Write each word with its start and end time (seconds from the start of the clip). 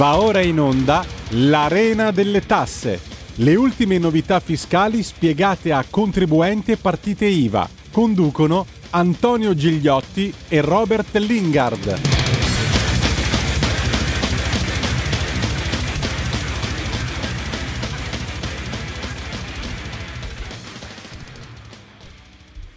Va 0.00 0.18
ora 0.18 0.40
in 0.40 0.58
onda 0.58 1.04
l'Arena 1.32 2.10
delle 2.10 2.46
Tasse. 2.46 2.98
Le 3.34 3.54
ultime 3.54 3.98
novità 3.98 4.40
fiscali 4.40 5.02
spiegate 5.02 5.72
a 5.72 5.84
contribuenti 5.90 6.72
e 6.72 6.78
partite 6.78 7.26
IVA. 7.26 7.68
Conducono 7.92 8.64
Antonio 8.92 9.54
Gigliotti 9.54 10.32
e 10.48 10.62
Robert 10.62 11.14
Lingard. 11.16 12.00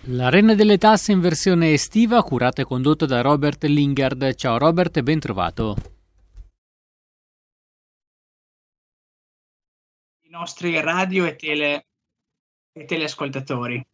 L'Arena 0.07 0.55
delle 0.55 0.77
Tasse 0.77 1.13
in 1.13 1.21
versione 1.21 1.71
estiva, 1.71 2.21
curata 2.21 2.63
e 2.63 2.65
condotta 2.65 3.05
da 3.05 3.21
Robert 3.21 3.63
Lingard. 3.63 4.35
Ciao 4.35 4.57
Robert 4.57 4.97
e 4.97 5.03
ben 5.03 5.19
trovato. 5.19 5.77
Nostri 10.33 10.81
radio 10.81 11.25
e, 11.25 11.35
tele, 11.35 11.85
e 12.73 12.85
teleascoltatori. 12.85 13.85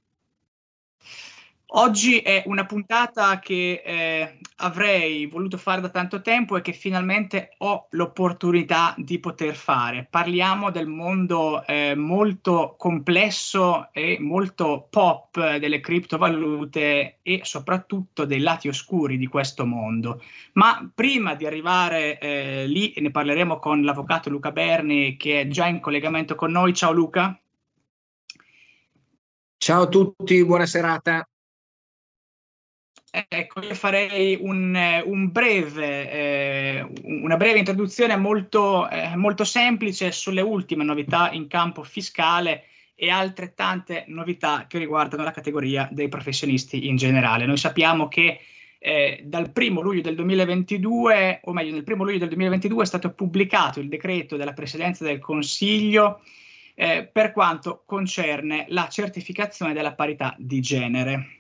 Oggi 1.74 2.18
è 2.18 2.42
una 2.48 2.66
puntata 2.66 3.38
che 3.38 3.84
eh, 3.86 4.40
avrei 4.58 5.28
voluto 5.28 5.56
fare 5.58 5.82
da 5.82 5.90
tanto 5.90 6.20
tempo 6.22 6.58
e 6.58 6.62
che 6.62 6.74
finalmente 6.74 7.54
ho 7.60 7.86
l'opportunità 7.92 8.96
di 8.98 9.20
poter 9.20 9.54
fare. 9.54 10.08
Parliamo 10.10 10.72
del 10.72 10.88
mondo 10.88 11.64
eh, 11.68 11.94
molto 11.94 12.74
complesso 12.76 13.90
e 13.92 14.18
molto 14.20 14.88
pop 14.90 15.58
delle 15.58 15.80
criptovalute 15.80 17.20
e 17.22 17.42
soprattutto 17.44 18.26
dei 18.26 18.40
lati 18.40 18.68
oscuri 18.68 19.20
di 19.20 19.28
questo 19.28 19.68
mondo. 19.68 20.24
Ma 20.54 20.90
prima 20.92 21.36
di 21.36 21.46
arrivare 21.46 22.18
eh, 22.18 22.66
lì, 22.66 22.96
ne 22.98 23.12
parleremo 23.12 23.60
con 23.60 23.84
l'avvocato 23.84 24.32
Luca 24.32 24.52
Berni 24.52 25.18
che 25.18 25.42
è 25.42 25.48
già 25.48 25.68
in 25.68 25.80
collegamento 25.82 26.34
con 26.34 26.50
noi. 26.50 26.74
Ciao 26.74 26.94
Luca. 26.94 27.40
Ciao 29.56 29.84
a 29.84 29.88
tutti, 29.88 30.44
buona 30.44 30.66
serata. 30.66 31.30
Ecco, 33.12 33.62
io 33.62 33.74
farei 33.74 34.38
un, 34.40 35.02
un 35.06 35.32
breve, 35.32 36.12
eh, 36.12 36.88
una 37.04 37.38
breve 37.38 37.58
introduzione 37.58 38.16
molto, 38.16 38.88
eh, 38.88 39.16
molto 39.16 39.44
semplice 39.44 40.12
sulle 40.12 40.42
ultime 40.42 40.84
novità 40.84 41.32
in 41.32 41.48
campo 41.48 41.84
fiscale 41.84 42.66
e 42.94 43.10
altrettante 43.10 44.04
novità 44.08 44.66
che 44.68 44.78
riguardano 44.78 45.24
la 45.24 45.32
categoria 45.32 45.88
dei 45.92 46.08
professionisti 46.08 46.88
in 46.88 46.98
generale. 46.98 47.46
Noi 47.46 47.58
sappiamo 47.58 48.08
che 48.08 48.42
eh, 48.78 49.22
dal 49.24 49.52
primo 49.52 49.82
luglio 49.82 50.02
del 50.02 50.16
2022, 50.16 51.42
o 51.46 51.54
meglio, 51.54 51.74
nel 51.74 51.84
primo 51.84 52.04
luglio 52.04 52.20
del 52.20 52.28
2022 52.28 52.84
è 52.84 52.86
stato 52.86 53.12
pubblicato 53.12 53.80
il 53.80 53.90
decreto 53.90 54.38
della 54.38 54.54
Presidenza 54.54 55.04
del 55.04 55.20
Consiglio 55.20 56.22
eh, 56.76 57.10
per 57.12 57.32
quanto 57.32 57.82
concerne 57.86 58.66
la 58.70 58.88
certificazione 58.88 59.74
della 59.74 59.94
parità 59.94 60.36
di 60.38 60.62
genere. 60.62 61.38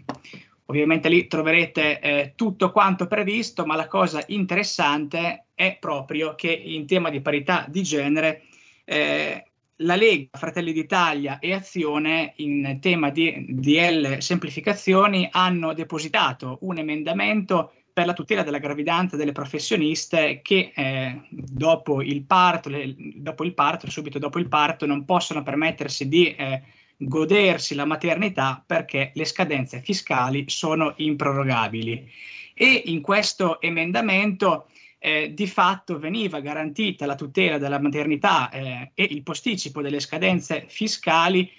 Ovviamente 0.69 1.09
lì 1.09 1.25
troverete 1.25 1.99
eh, 1.99 2.33
tutto 2.35 2.71
quanto 2.71 3.07
previsto, 3.07 3.65
ma 3.65 3.75
la 3.75 3.87
cosa 3.87 4.23
interessante 4.27 5.45
è 5.55 5.75
proprio 5.79 6.35
che 6.35 6.51
in 6.51 6.85
tema 6.85 7.09
di 7.09 7.21
parità 7.21 7.65
di 7.67 7.81
genere 7.81 8.43
eh, 8.85 9.45
la 9.77 9.95
Lega, 9.95 10.37
Fratelli 10.37 10.71
d'Italia 10.71 11.39
e 11.39 11.53
Azione 11.53 12.33
in 12.37 12.77
tema 12.79 13.09
di 13.09 13.45
DL 13.49 14.21
semplificazioni 14.21 15.27
hanno 15.31 15.73
depositato 15.73 16.59
un 16.61 16.77
emendamento 16.77 17.73
per 17.91 18.05
la 18.05 18.13
tutela 18.13 18.43
della 18.43 18.59
gravidanza 18.59 19.17
delle 19.17 19.31
professioniste 19.31 20.41
che 20.43 20.71
eh, 20.75 21.21
dopo, 21.29 22.03
il 22.03 22.23
parto, 22.25 22.69
le, 22.69 22.93
dopo 23.15 23.43
il 23.43 23.55
parto, 23.55 23.89
subito 23.89 24.19
dopo 24.19 24.37
il 24.37 24.47
parto, 24.47 24.85
non 24.85 25.03
possono 25.03 25.41
permettersi 25.41 26.07
di 26.07 26.35
eh, 26.35 26.61
godersi 27.01 27.75
la 27.75 27.85
maternità 27.85 28.61
perché 28.65 29.11
le 29.15 29.25
scadenze 29.25 29.81
fiscali 29.81 30.45
sono 30.47 30.93
improrogabili. 30.97 32.11
E 32.53 32.83
in 32.87 33.01
questo 33.01 33.61
emendamento 33.61 34.67
eh, 34.99 35.33
di 35.33 35.47
fatto 35.47 35.97
veniva 35.97 36.41
garantita 36.41 37.05
la 37.05 37.15
tutela 37.15 37.57
della 37.57 37.79
maternità 37.79 38.49
eh, 38.49 38.91
e 38.93 39.07
il 39.09 39.23
posticipo 39.23 39.81
delle 39.81 40.01
scadenze 40.01 40.65
fiscali 40.67 41.49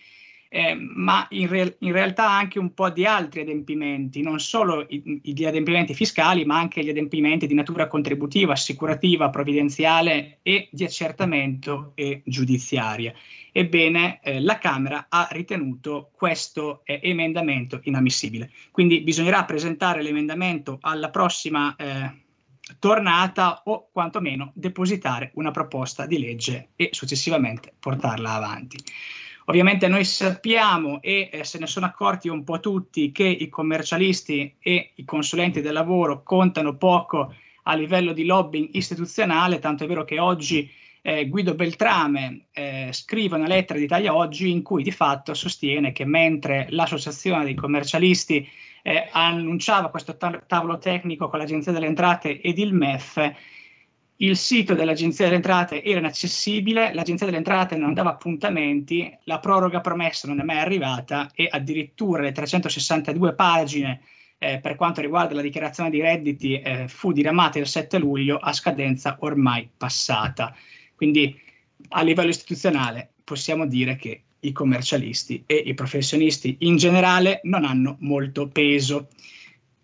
eh, 0.52 0.74
ma 0.74 1.28
in, 1.30 1.46
re- 1.46 1.76
in, 1.78 1.92
realtà 1.92 2.28
anche 2.28 2.58
un 2.58 2.74
po' 2.74 2.90
di 2.90 3.06
altri 3.06 3.42
adempimenti, 3.42 4.20
non 4.20 4.40
solo 4.40 4.84
i- 4.88 5.20
gli 5.22 5.44
adempimenti 5.44 5.94
fiscali, 5.94 6.44
ma 6.44 6.58
anche 6.58 6.82
gli 6.82 6.88
adempimenti 6.88 7.46
di 7.46 7.54
natura 7.54 7.86
contributiva, 7.86 8.52
assicurativa, 8.52 9.30
provvidenziale 9.30 10.40
e 10.42 10.68
di 10.72 10.82
accertamento 10.82 11.92
e 11.94 12.22
giudiziaria. 12.24 13.14
Ebbene, 13.52 14.18
eh, 14.22 14.40
la 14.40 14.58
Camera 14.58 15.06
ha 15.08 15.28
ritenuto 15.30 16.10
questo 16.12 16.80
eh, 16.84 16.98
emendamento 17.00 17.78
inammissibile. 17.84 18.50
Quindi 18.72 19.02
bisognerà 19.02 19.44
presentare 19.44 20.02
l'emendamento 20.02 20.78
alla 20.80 21.10
prossima 21.10 21.76
eh, 21.76 22.10
tornata 22.80 23.62
o 23.66 23.88
quantomeno 23.92 24.50
depositare 24.56 25.30
una 25.34 25.52
proposta 25.52 26.06
di 26.06 26.18
legge 26.18 26.70
e 26.74 26.88
successivamente 26.90 27.72
portarla 27.78 28.32
avanti. 28.32 28.78
Ovviamente 29.50 29.88
noi 29.88 30.04
sappiamo 30.04 31.02
e 31.02 31.28
eh, 31.32 31.42
se 31.42 31.58
ne 31.58 31.66
sono 31.66 31.86
accorti 31.86 32.28
un 32.28 32.44
po' 32.44 32.60
tutti 32.60 33.10
che 33.10 33.24
i 33.24 33.48
commercialisti 33.48 34.54
e 34.60 34.92
i 34.94 35.04
consulenti 35.04 35.60
del 35.60 35.72
lavoro 35.72 36.22
contano 36.22 36.76
poco 36.76 37.34
a 37.64 37.74
livello 37.74 38.12
di 38.12 38.24
lobbying 38.24 38.68
istituzionale, 38.74 39.58
tanto 39.58 39.82
è 39.82 39.88
vero 39.88 40.04
che 40.04 40.20
oggi 40.20 40.70
eh, 41.02 41.26
Guido 41.28 41.56
Beltrame 41.56 42.46
eh, 42.52 42.90
scrive 42.92 43.38
una 43.38 43.48
lettera 43.48 43.80
d'Italia 43.80 44.14
Oggi 44.14 44.52
in 44.52 44.62
cui 44.62 44.84
di 44.84 44.92
fatto 44.92 45.34
sostiene 45.34 45.90
che 45.90 46.04
mentre 46.04 46.68
l'associazione 46.70 47.42
dei 47.42 47.56
commercialisti 47.56 48.48
eh, 48.84 49.08
annunciava 49.10 49.90
questo 49.90 50.16
tavolo 50.16 50.78
tecnico 50.78 51.28
con 51.28 51.40
l'Agenzia 51.40 51.72
delle 51.72 51.86
Entrate 51.86 52.40
ed 52.40 52.56
il 52.56 52.72
MEF, 52.72 53.32
il 54.22 54.36
sito 54.36 54.74
dell'Agenzia 54.74 55.24
delle 55.24 55.36
Entrate 55.36 55.82
era 55.82 55.98
inaccessibile, 55.98 56.92
l'Agenzia 56.92 57.26
delle 57.26 57.38
Entrate 57.38 57.76
non 57.76 57.94
dava 57.94 58.10
appuntamenti, 58.10 59.10
la 59.24 59.38
proroga 59.38 59.80
promessa 59.80 60.28
non 60.28 60.40
è 60.40 60.42
mai 60.42 60.58
arrivata 60.58 61.30
e 61.34 61.48
addirittura 61.50 62.22
le 62.22 62.32
362 62.32 63.34
pagine 63.34 64.02
eh, 64.38 64.58
per 64.58 64.76
quanto 64.76 65.00
riguarda 65.00 65.34
la 65.34 65.40
dichiarazione 65.40 65.88
di 65.88 66.00
redditi 66.00 66.60
eh, 66.60 66.86
fu 66.88 67.12
diramata 67.12 67.58
il 67.58 67.66
7 67.66 67.98
luglio 67.98 68.36
a 68.36 68.52
scadenza 68.52 69.16
ormai 69.20 69.68
passata. 69.74 70.54
Quindi 70.94 71.38
a 71.88 72.02
livello 72.02 72.28
istituzionale 72.28 73.12
possiamo 73.24 73.66
dire 73.66 73.96
che 73.96 74.22
i 74.40 74.52
commercialisti 74.52 75.44
e 75.46 75.54
i 75.54 75.74
professionisti 75.74 76.56
in 76.60 76.76
generale 76.76 77.40
non 77.44 77.64
hanno 77.64 77.96
molto 78.00 78.48
peso. 78.48 79.08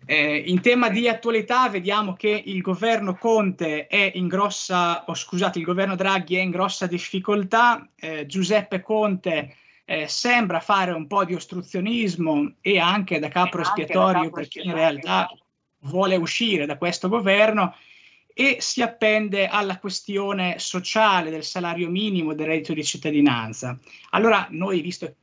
Eh, 0.09 0.37
in 0.45 0.61
tema 0.61 0.87
di 0.87 1.09
attualità 1.09 1.67
vediamo 1.67 2.13
che 2.13 2.41
il 2.45 2.61
governo 2.61 3.17
Conte 3.17 3.87
è 3.87 4.13
in 4.15 4.29
grossa, 4.29 5.03
oh, 5.05 5.13
scusate, 5.13 5.59
il 5.59 5.65
governo 5.65 5.97
Draghi 5.97 6.37
è 6.37 6.39
in 6.39 6.49
grossa 6.49 6.87
difficoltà, 6.87 7.89
eh, 7.93 8.25
Giuseppe 8.25 8.79
Conte 8.79 9.53
eh, 9.83 10.07
sembra 10.07 10.61
fare 10.61 10.91
un 10.91 11.07
po' 11.07 11.25
di 11.25 11.33
ostruzionismo 11.33 12.53
e 12.61 12.79
anche 12.79 13.19
da 13.19 13.27
capro 13.27 13.61
espiatorio 13.61 14.29
perché 14.29 14.61
in 14.61 14.73
realtà 14.73 15.29
vuole 15.79 16.15
uscire 16.15 16.65
da 16.65 16.77
questo 16.77 17.09
governo 17.09 17.75
e 18.33 18.57
si 18.61 18.81
appende 18.81 19.47
alla 19.47 19.77
questione 19.77 20.57
sociale 20.57 21.29
del 21.29 21.43
salario 21.43 21.89
minimo 21.89 22.33
del 22.33 22.47
reddito 22.47 22.73
di 22.73 22.83
cittadinanza. 22.85 23.77
Allora 24.11 24.47
noi, 24.51 24.79
visto 24.79 25.13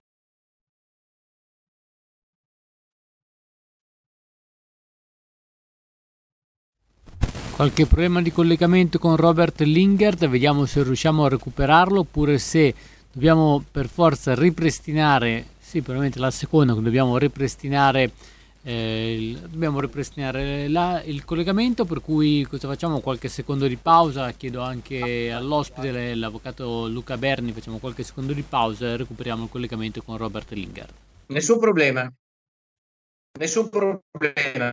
Qualche 7.54 7.86
problema 7.86 8.20
di 8.20 8.32
collegamento 8.32 8.98
con 8.98 9.14
Robert 9.14 9.60
Lingard, 9.60 10.26
vediamo 10.26 10.66
se 10.66 10.82
riusciamo 10.82 11.24
a 11.24 11.28
recuperarlo 11.28 12.00
oppure 12.00 12.38
se 12.38 12.74
dobbiamo 13.12 13.64
per 13.70 13.86
forza 13.86 14.34
ripristinare, 14.34 15.46
sì 15.60 15.78
probabilmente 15.78 16.18
la 16.18 16.32
seconda, 16.32 16.72
dobbiamo 16.72 17.16
ripristinare, 17.16 18.10
eh, 18.64 19.14
il, 19.14 19.38
dobbiamo 19.38 19.78
ripristinare 19.78 20.66
la, 20.66 21.00
il 21.04 21.24
collegamento 21.24 21.84
per 21.84 22.00
cui 22.00 22.44
cosa 22.44 22.66
facciamo? 22.66 22.98
Qualche 22.98 23.28
secondo 23.28 23.68
di 23.68 23.76
pausa, 23.76 24.32
chiedo 24.32 24.60
anche 24.60 25.30
all'ospite, 25.30 26.16
l'avvocato 26.16 26.88
Luca 26.88 27.16
Berni, 27.16 27.52
facciamo 27.52 27.78
qualche 27.78 28.02
secondo 28.02 28.32
di 28.32 28.42
pausa 28.42 28.86
e 28.86 28.96
recuperiamo 28.96 29.44
il 29.44 29.50
collegamento 29.50 30.02
con 30.02 30.16
Robert 30.16 30.50
Lingard. 30.50 30.92
Nessun 31.26 31.60
problema, 31.60 32.12
nessun 33.38 33.68
problema. 33.68 34.72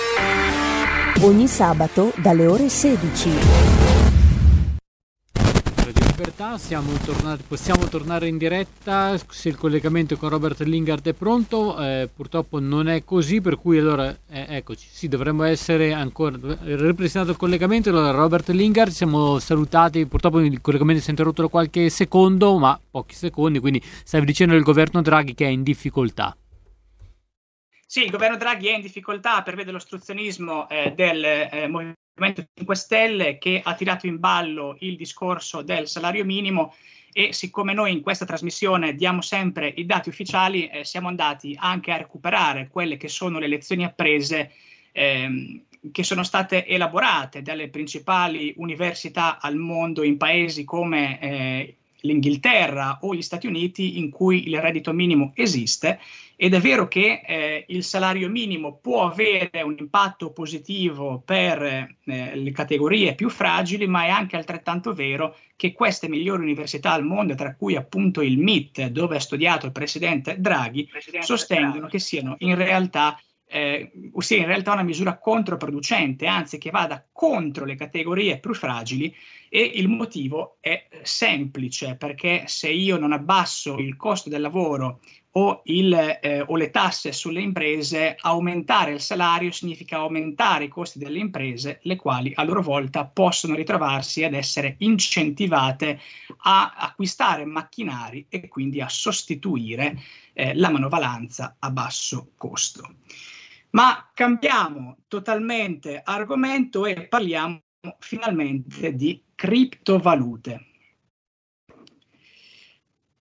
Ogni 1.23 1.47
sabato 1.47 2.11
dalle 2.17 2.47
ore 2.47 2.67
16 2.67 3.29
libertà, 6.21 6.57
tornati, 7.03 7.43
possiamo 7.47 7.87
tornare 7.87 8.27
in 8.27 8.37
diretta 8.37 9.15
se 9.29 9.49
il 9.49 9.55
collegamento 9.55 10.17
con 10.17 10.29
Robert 10.29 10.61
Lingard 10.61 11.05
è 11.07 11.13
pronto, 11.13 11.79
eh, 11.79 12.09
purtroppo 12.13 12.59
non 12.59 12.87
è 12.87 13.03
così, 13.03 13.41
per 13.41 13.57
cui 13.57 13.79
allora 13.79 14.09
eh, 14.29 14.45
eccoci, 14.49 14.87
sì, 14.89 15.07
dovremmo 15.07 15.43
essere 15.43 15.93
ancora 15.93 16.37
ripristinato 16.61 17.31
il 17.31 17.37
collegamento, 17.37 17.89
allora 17.89 18.11
Robert 18.11 18.49
Lingard, 18.49 18.91
siamo 18.91 19.39
salutati, 19.39 20.05
purtroppo 20.05 20.39
il 20.39 20.61
collegamento 20.61 21.01
si 21.01 21.07
è 21.07 21.11
interrotto 21.11 21.43
da 21.43 21.47
qualche 21.47 21.89
secondo, 21.89 22.57
ma 22.57 22.79
pochi 22.89 23.15
secondi, 23.15 23.59
quindi 23.59 23.81
stavi 24.03 24.25
dicendo 24.25 24.53
del 24.53 24.63
governo 24.63 25.01
Draghi 25.01 25.33
che 25.33 25.45
è 25.45 25.49
in 25.49 25.63
difficoltà. 25.63 26.35
Sì, 27.91 28.05
il 28.05 28.09
governo 28.09 28.37
Draghi 28.37 28.67
è 28.67 28.75
in 28.75 28.79
difficoltà 28.79 29.43
per 29.43 29.53
vedere 29.53 29.73
l'ostruzionismo 29.73 30.69
eh, 30.69 30.93
del 30.95 31.25
eh, 31.25 31.67
Movimento 31.67 32.47
5 32.53 32.73
Stelle 32.73 33.37
che 33.37 33.59
ha 33.61 33.73
tirato 33.73 34.07
in 34.07 34.17
ballo 34.17 34.77
il 34.79 34.95
discorso 34.95 35.61
del 35.61 35.89
salario 35.89 36.23
minimo 36.23 36.73
e 37.11 37.33
siccome 37.33 37.73
noi 37.73 37.91
in 37.91 37.99
questa 37.99 38.23
trasmissione 38.23 38.95
diamo 38.95 39.19
sempre 39.19 39.67
i 39.67 39.85
dati 39.85 40.07
ufficiali, 40.07 40.67
eh, 40.67 40.85
siamo 40.85 41.09
andati 41.09 41.53
anche 41.59 41.91
a 41.91 41.97
recuperare 41.97 42.69
quelle 42.69 42.95
che 42.95 43.09
sono 43.09 43.39
le 43.39 43.47
lezioni 43.47 43.83
apprese 43.83 44.53
ehm, 44.93 45.65
che 45.91 46.03
sono 46.03 46.23
state 46.23 46.65
elaborate 46.65 47.41
dalle 47.41 47.67
principali 47.67 48.53
università 48.55 49.37
al 49.37 49.57
mondo 49.57 50.03
in 50.03 50.15
paesi 50.15 50.63
come 50.63 51.19
eh, 51.19 51.75
l'Inghilterra 52.01 52.99
o 53.01 53.13
gli 53.13 53.21
Stati 53.21 53.47
Uniti 53.47 53.97
in 53.99 54.09
cui 54.09 54.47
il 54.47 54.59
reddito 54.59 54.93
minimo 54.93 55.31
esiste 55.35 55.99
ed 56.35 56.55
è 56.55 56.59
vero 56.59 56.87
che 56.87 57.21
eh, 57.23 57.65
il 57.67 57.83
salario 57.83 58.27
minimo 58.27 58.79
può 58.81 59.05
avere 59.05 59.61
un 59.61 59.75
impatto 59.77 60.31
positivo 60.31 61.21
per 61.23 61.61
eh, 61.61 62.35
le 62.35 62.51
categorie 62.51 63.13
più 63.13 63.29
fragili, 63.29 63.85
ma 63.85 64.05
è 64.05 64.09
anche 64.09 64.37
altrettanto 64.37 64.91
vero 64.93 65.37
che 65.55 65.71
queste 65.71 66.09
migliori 66.09 66.41
università 66.41 66.93
al 66.93 67.05
mondo, 67.05 67.35
tra 67.35 67.53
cui 67.53 67.75
appunto 67.75 68.21
il 68.21 68.39
MIT, 68.39 68.87
dove 68.87 69.17
ha 69.17 69.19
studiato 69.19 69.67
il 69.67 69.71
presidente 69.71 70.35
Draghi, 70.39 70.87
presidente 70.87 71.27
sostengono 71.27 71.73
Draghi. 71.73 71.91
che 71.91 71.99
siano 71.99 72.35
in 72.39 72.55
realtà 72.55 73.21
eh, 73.51 73.91
sia 74.17 74.37
in 74.37 74.45
realtà 74.45 74.71
una 74.73 74.83
misura 74.83 75.17
controproducente, 75.17 76.25
anzi 76.25 76.57
che 76.57 76.71
vada 76.71 77.05
contro 77.11 77.65
le 77.65 77.75
categorie 77.75 78.39
più 78.39 78.53
fragili 78.53 79.13
e 79.49 79.61
il 79.61 79.89
motivo 79.89 80.57
è 80.61 80.87
semplice 81.03 81.95
perché 81.95 82.43
se 82.47 82.69
io 82.69 82.97
non 82.97 83.11
abbasso 83.11 83.77
il 83.77 83.97
costo 83.97 84.29
del 84.29 84.39
lavoro 84.39 85.01
o, 85.31 85.61
il, 85.65 85.93
eh, 85.93 86.43
o, 86.45 86.55
le 86.55 86.69
tasse 86.71 87.11
sulle 87.11 87.41
imprese, 87.41 88.15
aumentare 88.19 88.93
il 88.93 89.01
salario 89.01 89.51
significa 89.51 89.97
aumentare 89.97 90.65
i 90.65 90.69
costi 90.69 90.99
delle 90.99 91.19
imprese, 91.19 91.79
le 91.83 91.95
quali 91.95 92.31
a 92.35 92.43
loro 92.43 92.61
volta 92.61 93.05
possono 93.05 93.55
ritrovarsi 93.55 94.23
ad 94.23 94.33
essere 94.33 94.75
incentivate 94.79 95.99
a 96.43 96.73
acquistare 96.77 97.45
macchinari 97.45 98.25
e 98.29 98.47
quindi 98.47 98.81
a 98.81 98.89
sostituire 98.89 99.97
eh, 100.33 100.53
la 100.55 100.69
manovalanza 100.69 101.57
a 101.59 101.69
basso 101.71 102.31
costo. 102.35 102.95
Ma 103.71 104.09
cambiamo 104.13 104.97
totalmente 105.07 106.01
argomento 106.03 106.85
e 106.85 107.07
parliamo 107.07 107.61
finalmente 107.99 108.95
di 108.95 109.23
criptovalute. 109.33 110.65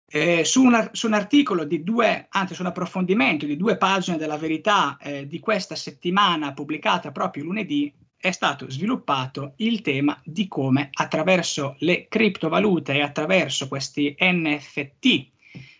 Eh, 0.08 0.44
su, 0.44 0.62
una, 0.62 0.90
su, 0.92 1.08
un 1.08 1.14
articolo 1.14 1.64
di 1.64 1.82
due, 1.82 2.26
anzi 2.30 2.54
su 2.54 2.62
un 2.62 2.68
approfondimento 2.68 3.44
di 3.44 3.56
due 3.56 3.76
pagine 3.76 4.16
della 4.16 4.38
verità 4.38 4.96
eh, 4.98 5.26
di 5.26 5.40
questa 5.40 5.74
settimana 5.74 6.54
pubblicata 6.54 7.10
proprio 7.10 7.44
lunedì, 7.44 7.92
è 8.16 8.30
stato 8.30 8.70
sviluppato 8.70 9.54
il 9.56 9.82
tema 9.82 10.18
di 10.24 10.48
come 10.48 10.88
attraverso 10.92 11.76
le 11.80 12.08
criptovalute 12.08 12.94
e 12.94 13.02
attraverso 13.02 13.68
questi 13.68 14.14
NFT 14.18 15.34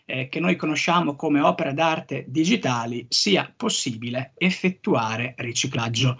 eh, 0.06 0.28
che 0.30 0.40
noi 0.40 0.56
conosciamo 0.56 1.14
come 1.14 1.40
opere 1.40 1.74
d'arte 1.74 2.24
digitali 2.28 3.04
sia 3.10 3.52
possibile 3.54 4.32
effettuare 4.38 5.34
riciclaggio 5.36 6.18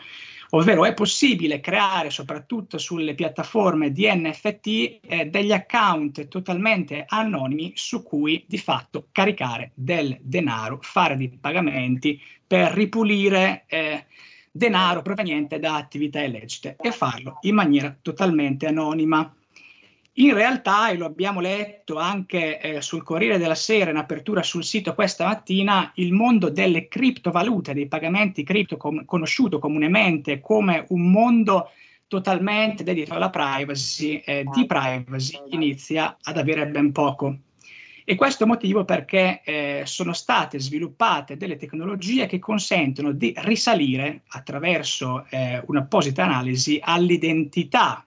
ovvero 0.50 0.84
è 0.84 0.94
possibile 0.94 1.60
creare 1.60 2.10
soprattutto 2.10 2.78
sulle 2.78 3.14
piattaforme 3.14 3.90
di 3.90 4.06
NFT 4.12 4.66
eh, 5.00 5.26
degli 5.26 5.52
account 5.52 6.28
totalmente 6.28 7.04
anonimi 7.06 7.72
su 7.74 8.02
cui 8.02 8.44
di 8.46 8.58
fatto 8.58 9.08
caricare 9.10 9.72
del 9.74 10.16
denaro, 10.20 10.78
fare 10.82 11.16
dei 11.16 11.28
pagamenti 11.28 12.20
per 12.46 12.72
ripulire 12.72 13.64
eh, 13.66 14.06
denaro 14.50 15.02
proveniente 15.02 15.58
da 15.58 15.76
attività 15.76 16.22
illecite 16.22 16.76
e 16.80 16.92
farlo 16.92 17.38
in 17.42 17.54
maniera 17.54 17.96
totalmente 18.00 18.66
anonima. 18.66 19.34
In 20.18 20.32
realtà, 20.32 20.88
e 20.88 20.96
lo 20.96 21.04
abbiamo 21.04 21.40
letto 21.40 21.98
anche 21.98 22.58
eh, 22.58 22.80
sul 22.80 23.02
Corriere 23.02 23.36
della 23.36 23.54
Sera 23.54 23.90
in 23.90 23.96
apertura 23.96 24.42
sul 24.42 24.64
sito 24.64 24.94
questa 24.94 25.26
mattina, 25.26 25.92
il 25.96 26.14
mondo 26.14 26.48
delle 26.48 26.88
criptovalute, 26.88 27.74
dei 27.74 27.86
pagamenti 27.86 28.42
cripto 28.42 28.78
com- 28.78 29.04
conosciuto 29.04 29.58
comunemente 29.58 30.40
come 30.40 30.86
un 30.88 31.10
mondo 31.10 31.70
totalmente 32.08 32.82
dedito 32.82 33.12
alla 33.12 33.28
privacy, 33.28 34.22
eh, 34.24 34.44
di 34.54 34.64
privacy 34.64 35.38
inizia 35.50 36.16
ad 36.22 36.38
avere 36.38 36.66
ben 36.66 36.92
poco. 36.92 37.36
E 38.02 38.14
questo 38.14 38.44
è 38.44 38.46
motivo 38.46 38.86
perché 38.86 39.42
eh, 39.44 39.82
sono 39.84 40.14
state 40.14 40.58
sviluppate 40.58 41.36
delle 41.36 41.56
tecnologie 41.56 42.24
che 42.24 42.38
consentono 42.38 43.12
di 43.12 43.34
risalire 43.36 44.22
attraverso 44.28 45.26
eh, 45.28 45.62
un'apposita 45.66 46.24
analisi 46.24 46.78
all'identità 46.80 48.05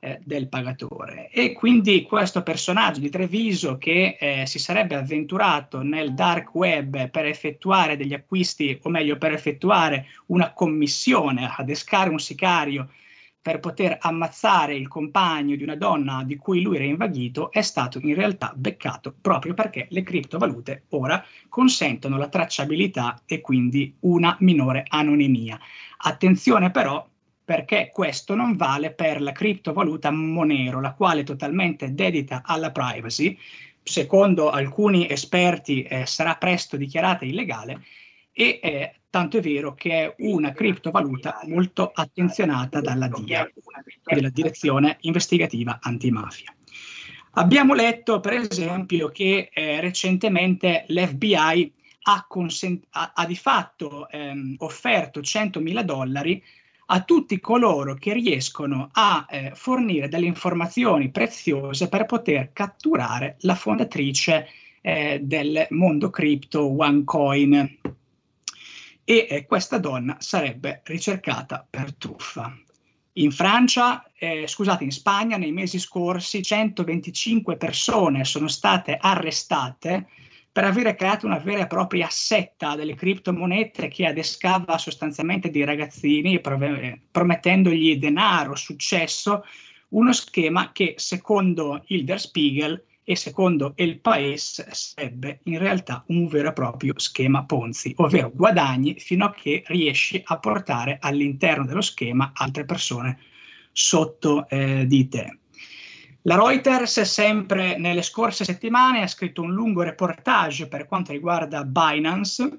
eh, 0.00 0.18
del 0.24 0.48
pagatore. 0.48 1.28
E 1.30 1.52
quindi 1.52 2.02
questo 2.02 2.42
personaggio 2.42 3.00
di 3.00 3.10
Treviso 3.10 3.76
che 3.76 4.16
eh, 4.18 4.46
si 4.46 4.58
sarebbe 4.58 4.96
avventurato 4.96 5.82
nel 5.82 6.14
dark 6.14 6.54
web 6.54 7.10
per 7.10 7.26
effettuare 7.26 7.96
degli 7.96 8.14
acquisti, 8.14 8.78
o 8.82 8.88
meglio 8.88 9.18
per 9.18 9.32
effettuare 9.32 10.06
una 10.26 10.52
commissione, 10.52 11.52
adescare 11.54 12.10
un 12.10 12.18
sicario 12.18 12.88
per 13.42 13.58
poter 13.58 13.96
ammazzare 14.00 14.74
il 14.74 14.86
compagno 14.86 15.56
di 15.56 15.62
una 15.62 15.76
donna 15.76 16.22
di 16.24 16.36
cui 16.36 16.60
lui 16.60 16.76
era 16.76 16.84
invaghito, 16.84 17.50
è 17.50 17.62
stato 17.62 17.98
in 18.02 18.14
realtà 18.14 18.52
beccato 18.54 19.14
proprio 19.18 19.54
perché 19.54 19.86
le 19.90 20.02
criptovalute 20.02 20.84
ora 20.90 21.24
consentono 21.48 22.18
la 22.18 22.28
tracciabilità 22.28 23.22
e 23.24 23.40
quindi 23.40 23.94
una 24.00 24.36
minore 24.40 24.84
anonimia. 24.86 25.58
Attenzione 26.02 26.70
però 26.70 27.06
perché 27.50 27.90
questo 27.92 28.36
non 28.36 28.54
vale 28.54 28.92
per 28.92 29.20
la 29.20 29.32
criptovaluta 29.32 30.12
Monero, 30.12 30.80
la 30.80 30.92
quale 30.92 31.22
è 31.22 31.24
totalmente 31.24 31.92
dedita 31.92 32.42
alla 32.44 32.70
privacy, 32.70 33.36
secondo 33.82 34.50
alcuni 34.50 35.08
esperti 35.08 35.82
eh, 35.82 36.06
sarà 36.06 36.36
presto 36.36 36.76
dichiarata 36.76 37.24
illegale 37.24 37.82
e 38.30 38.60
eh, 38.62 38.94
tanto 39.10 39.38
è 39.38 39.40
vero 39.40 39.74
che 39.74 39.90
è 39.90 40.14
una 40.18 40.52
criptovaluta 40.52 41.40
molto 41.48 41.90
attenzionata 41.92 42.80
dalla 42.80 43.08
DIA, 43.08 43.50
della 44.04 44.30
Direzione 44.30 44.98
Investigativa 45.00 45.80
Antimafia. 45.82 46.54
Abbiamo 47.32 47.74
letto 47.74 48.20
per 48.20 48.34
esempio 48.34 49.08
che 49.08 49.50
eh, 49.52 49.80
recentemente 49.80 50.84
l'FBI 50.86 51.72
ha, 52.02 52.24
consent- 52.28 52.86
ha, 52.90 53.10
ha 53.12 53.26
di 53.26 53.34
fatto 53.34 54.08
ehm, 54.08 54.54
offerto 54.58 55.18
100.000 55.18 55.80
dollari 55.82 56.40
a 56.92 57.02
tutti 57.02 57.38
coloro 57.38 57.94
che 57.94 58.12
riescono 58.12 58.88
a 58.92 59.24
eh, 59.30 59.52
fornire 59.54 60.08
delle 60.08 60.26
informazioni 60.26 61.10
preziose 61.10 61.88
per 61.88 62.04
poter 62.04 62.52
catturare 62.52 63.36
la 63.40 63.54
fondatrice 63.54 64.48
eh, 64.80 65.20
del 65.22 65.66
mondo 65.70 66.10
cripto 66.10 66.64
OneCoin. 66.76 67.78
E 69.04 69.26
eh, 69.28 69.46
questa 69.46 69.78
donna 69.78 70.16
sarebbe 70.18 70.80
ricercata 70.84 71.64
per 71.68 71.94
truffa. 71.94 72.52
In 73.14 73.30
Francia, 73.30 74.10
eh, 74.18 74.46
scusate, 74.48 74.82
in 74.82 74.92
Spagna 74.92 75.36
nei 75.36 75.52
mesi 75.52 75.78
scorsi 75.78 76.42
125 76.42 77.56
persone 77.56 78.24
sono 78.24 78.48
state 78.48 78.96
arrestate 79.00 80.08
per 80.52 80.64
avere 80.64 80.96
creato 80.96 81.26
una 81.26 81.38
vera 81.38 81.62
e 81.62 81.66
propria 81.66 82.08
setta 82.10 82.74
delle 82.74 82.94
criptomonete 82.94 83.88
che 83.88 84.06
adescava 84.06 84.78
sostanzialmente 84.78 85.50
dei 85.50 85.64
ragazzini 85.64 86.40
promettendogli 86.40 87.96
denaro, 87.98 88.56
successo, 88.56 89.44
uno 89.90 90.12
schema 90.12 90.72
che 90.72 90.94
secondo 90.96 91.82
il 91.86 92.04
Der 92.04 92.20
Spiegel 92.20 92.84
e 93.04 93.16
secondo 93.16 93.72
El 93.76 93.98
País 93.98 94.64
sarebbe 94.70 95.40
in 95.44 95.58
realtà 95.58 96.04
un 96.08 96.28
vero 96.28 96.50
e 96.50 96.52
proprio 96.52 96.94
schema 96.96 97.44
Ponzi, 97.44 97.92
ovvero 97.96 98.30
guadagni 98.32 98.98
fino 98.98 99.24
a 99.24 99.32
che 99.32 99.64
riesci 99.66 100.20
a 100.24 100.38
portare 100.38 100.98
all'interno 101.00 101.64
dello 101.64 101.80
schema 101.80 102.32
altre 102.34 102.64
persone 102.64 103.18
sotto 103.72 104.48
eh, 104.48 104.86
di 104.86 105.08
te. 105.08 105.39
La 106.22 106.34
Reuters, 106.34 107.00
sempre 107.02 107.78
nelle 107.78 108.02
scorse 108.02 108.44
settimane, 108.44 109.02
ha 109.02 109.06
scritto 109.06 109.42
un 109.42 109.52
lungo 109.52 109.82
reportage 109.82 110.68
per 110.68 110.86
quanto 110.86 111.12
riguarda 111.12 111.64
Binance, 111.64 112.58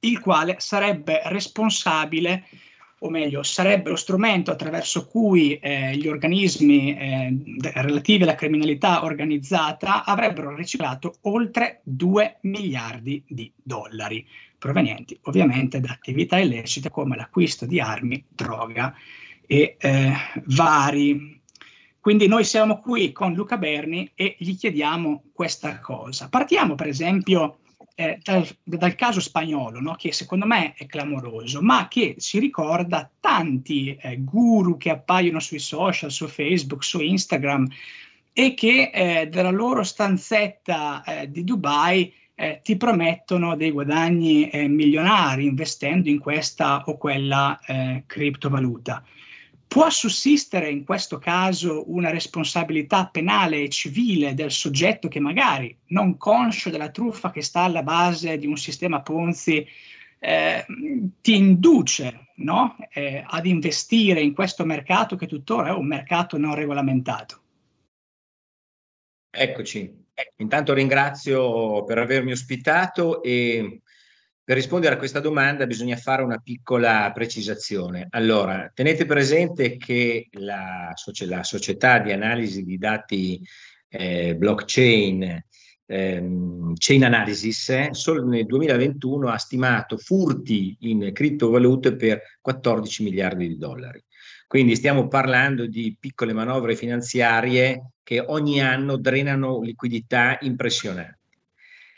il 0.00 0.20
quale 0.20 0.56
sarebbe 0.58 1.22
responsabile 1.24 2.44
o 3.04 3.10
meglio, 3.10 3.42
sarebbe 3.42 3.90
lo 3.90 3.96
strumento 3.96 4.50
attraverso 4.50 5.06
cui 5.06 5.58
eh, 5.58 5.94
gli 5.94 6.06
organismi 6.06 6.96
eh, 6.96 7.36
relativi 7.74 8.22
alla 8.22 8.34
criminalità 8.34 9.04
organizzata 9.04 10.04
avrebbero 10.04 10.54
riciclato 10.54 11.16
oltre 11.22 11.80
2 11.84 12.38
miliardi 12.42 13.22
di 13.28 13.52
dollari, 13.54 14.26
provenienti 14.58 15.18
ovviamente 15.24 15.80
da 15.80 15.90
attività 15.90 16.38
illecite 16.38 16.88
come 16.88 17.16
l'acquisto 17.16 17.66
di 17.66 17.78
armi, 17.78 18.24
droga 18.26 18.94
e 19.46 19.76
eh, 19.78 20.12
vari. 20.46 21.42
Quindi 22.04 22.28
noi 22.28 22.44
siamo 22.44 22.80
qui 22.80 23.12
con 23.12 23.32
Luca 23.32 23.56
Berni 23.56 24.10
e 24.14 24.36
gli 24.38 24.58
chiediamo 24.58 25.30
questa 25.32 25.80
cosa. 25.80 26.28
Partiamo 26.28 26.74
per 26.74 26.88
esempio 26.88 27.60
eh, 27.94 28.18
dal, 28.22 28.46
dal, 28.62 28.94
caso 28.94 29.20
spagnolo, 29.20 29.80
no? 29.80 29.94
che 29.94 30.12
secondo 30.12 30.44
me 30.44 30.74
è 30.74 30.84
clamoroso, 30.84 31.62
ma 31.62 31.88
che 31.88 32.16
ci 32.18 32.40
ricorda 32.40 33.10
tanti 33.18 33.96
eh, 33.96 34.18
guru 34.18 34.76
che 34.76 34.90
appaiono 34.90 35.40
sui 35.40 35.58
social, 35.58 36.10
su 36.10 36.28
Facebook, 36.28 36.84
su 36.84 37.00
Instagram 37.00 37.68
e 38.34 38.52
che 38.52 38.90
eh, 38.92 39.28
dalla 39.28 39.50
loro 39.50 39.82
stanzetta 39.82 41.02
eh, 41.04 41.30
di 41.30 41.42
Dubai 41.42 42.12
eh, 42.34 42.60
ti 42.62 42.76
promettono 42.76 43.56
dei 43.56 43.70
guadagni 43.70 44.50
eh, 44.50 44.68
milionari 44.68 45.46
investendo 45.46 46.10
in 46.10 46.18
questa 46.18 46.82
o 46.84 46.98
quella 46.98 47.58
criptovaluta. 48.04 49.02
Può 49.66 49.90
sussistere 49.90 50.70
in 50.70 50.84
questo 50.84 51.18
caso 51.18 51.90
una 51.90 52.10
responsabilità 52.10 53.08
penale 53.08 53.62
e 53.62 53.68
civile 53.68 54.34
del 54.34 54.52
soggetto 54.52 55.08
che 55.08 55.18
magari, 55.18 55.76
non 55.88 56.16
conscio 56.16 56.70
della 56.70 56.90
truffa 56.90 57.30
che 57.30 57.42
sta 57.42 57.62
alla 57.62 57.82
base 57.82 58.38
di 58.38 58.46
un 58.46 58.56
sistema 58.56 59.02
Ponzi, 59.02 59.66
eh, 60.18 60.64
ti 61.20 61.36
induce 61.36 62.28
no? 62.36 62.76
eh, 62.90 63.24
ad 63.26 63.46
investire 63.46 64.20
in 64.20 64.32
questo 64.32 64.64
mercato 64.64 65.16
che 65.16 65.26
tuttora 65.26 65.68
è 65.68 65.72
un 65.72 65.86
mercato 65.86 66.38
non 66.38 66.54
regolamentato? 66.54 67.40
Eccoci. 69.30 70.02
Intanto 70.36 70.72
ringrazio 70.72 71.82
per 71.84 71.98
avermi 71.98 72.30
ospitato 72.30 73.20
e 73.22 73.82
per 74.44 74.56
rispondere 74.56 74.94
a 74.94 74.98
questa 74.98 75.20
domanda 75.20 75.66
bisogna 75.66 75.96
fare 75.96 76.22
una 76.22 76.36
piccola 76.36 77.10
precisazione. 77.14 78.08
Allora, 78.10 78.70
tenete 78.74 79.06
presente 79.06 79.78
che 79.78 80.28
la, 80.32 80.92
la 81.26 81.42
società 81.42 81.98
di 81.98 82.12
analisi 82.12 82.62
di 82.62 82.76
dati 82.76 83.40
eh, 83.88 84.36
blockchain, 84.36 85.42
ehm, 85.86 86.74
Chain 86.76 87.04
Analysis, 87.04 87.68
eh, 87.70 87.88
solo 87.92 88.26
nel 88.26 88.44
2021 88.44 89.30
ha 89.30 89.38
stimato 89.38 89.96
furti 89.96 90.76
in 90.80 91.10
criptovalute 91.14 91.96
per 91.96 92.20
14 92.42 93.02
miliardi 93.02 93.48
di 93.48 93.56
dollari. 93.56 94.04
Quindi 94.46 94.76
stiamo 94.76 95.08
parlando 95.08 95.66
di 95.66 95.96
piccole 95.98 96.34
manovre 96.34 96.76
finanziarie 96.76 97.92
che 98.02 98.20
ogni 98.20 98.60
anno 98.60 98.98
drenano 98.98 99.62
liquidità 99.62 100.36
impressionanti. 100.42 101.22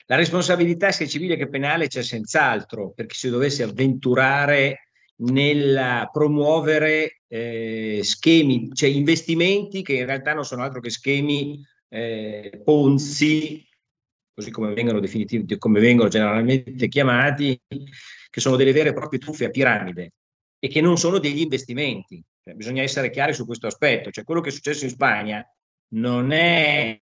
La 0.07 0.17
responsabilità 0.17 0.93
sia 0.93 1.07
civile 1.07 1.37
che 1.37 1.49
penale 1.49 1.89
c'è 1.89 2.03
senz'altro 2.03 2.93
per 2.93 3.07
chi 3.07 3.17
si 3.17 3.29
dovesse 3.29 3.65
avventurare 3.65 4.91
nel 5.17 6.09
promuovere 6.13 7.23
eh, 7.27 8.01
schemi, 8.03 8.71
cioè 8.73 8.89
investimenti 8.89 9.83
che 9.83 9.95
in 9.95 10.07
realtà 10.07 10.35
non 10.35 10.45
sono 10.45 10.63
altro 10.63 10.81
che 10.81 10.91
schemi 10.91 11.61
eh, 11.89 12.61
ponzi, 12.65 13.67
così 14.33 14.51
come 14.51 14.75
vengono 14.75 15.01
come 15.59 15.81
vengono 15.81 16.09
generalmente 16.09 16.89
chiamati, 16.89 17.61
che 17.67 18.41
sono 18.41 18.57
delle 18.57 18.73
vere 18.73 18.91
e 18.91 18.95
proprie 18.95 19.19
truffe 19.19 19.47
a 19.47 19.51
piramide 19.51 20.13
e 20.59 20.69
che 20.69 20.81
non 20.81 20.99
sono 20.99 21.19
degli 21.19 21.41
investimenti. 21.41 22.23
Cioè, 22.45 22.55
bisogna 22.55 22.83
essere 22.83 23.11
chiari 23.11 23.33
su 23.33 23.45
questo 23.45 23.67
aspetto. 23.67 24.11
Cioè, 24.11 24.25
quello 24.25 24.41
che 24.41 24.51
è 24.51 24.53
successo 24.53 24.85
in 24.85 24.91
Spagna 24.91 25.45
non 25.95 26.33
è 26.33 27.01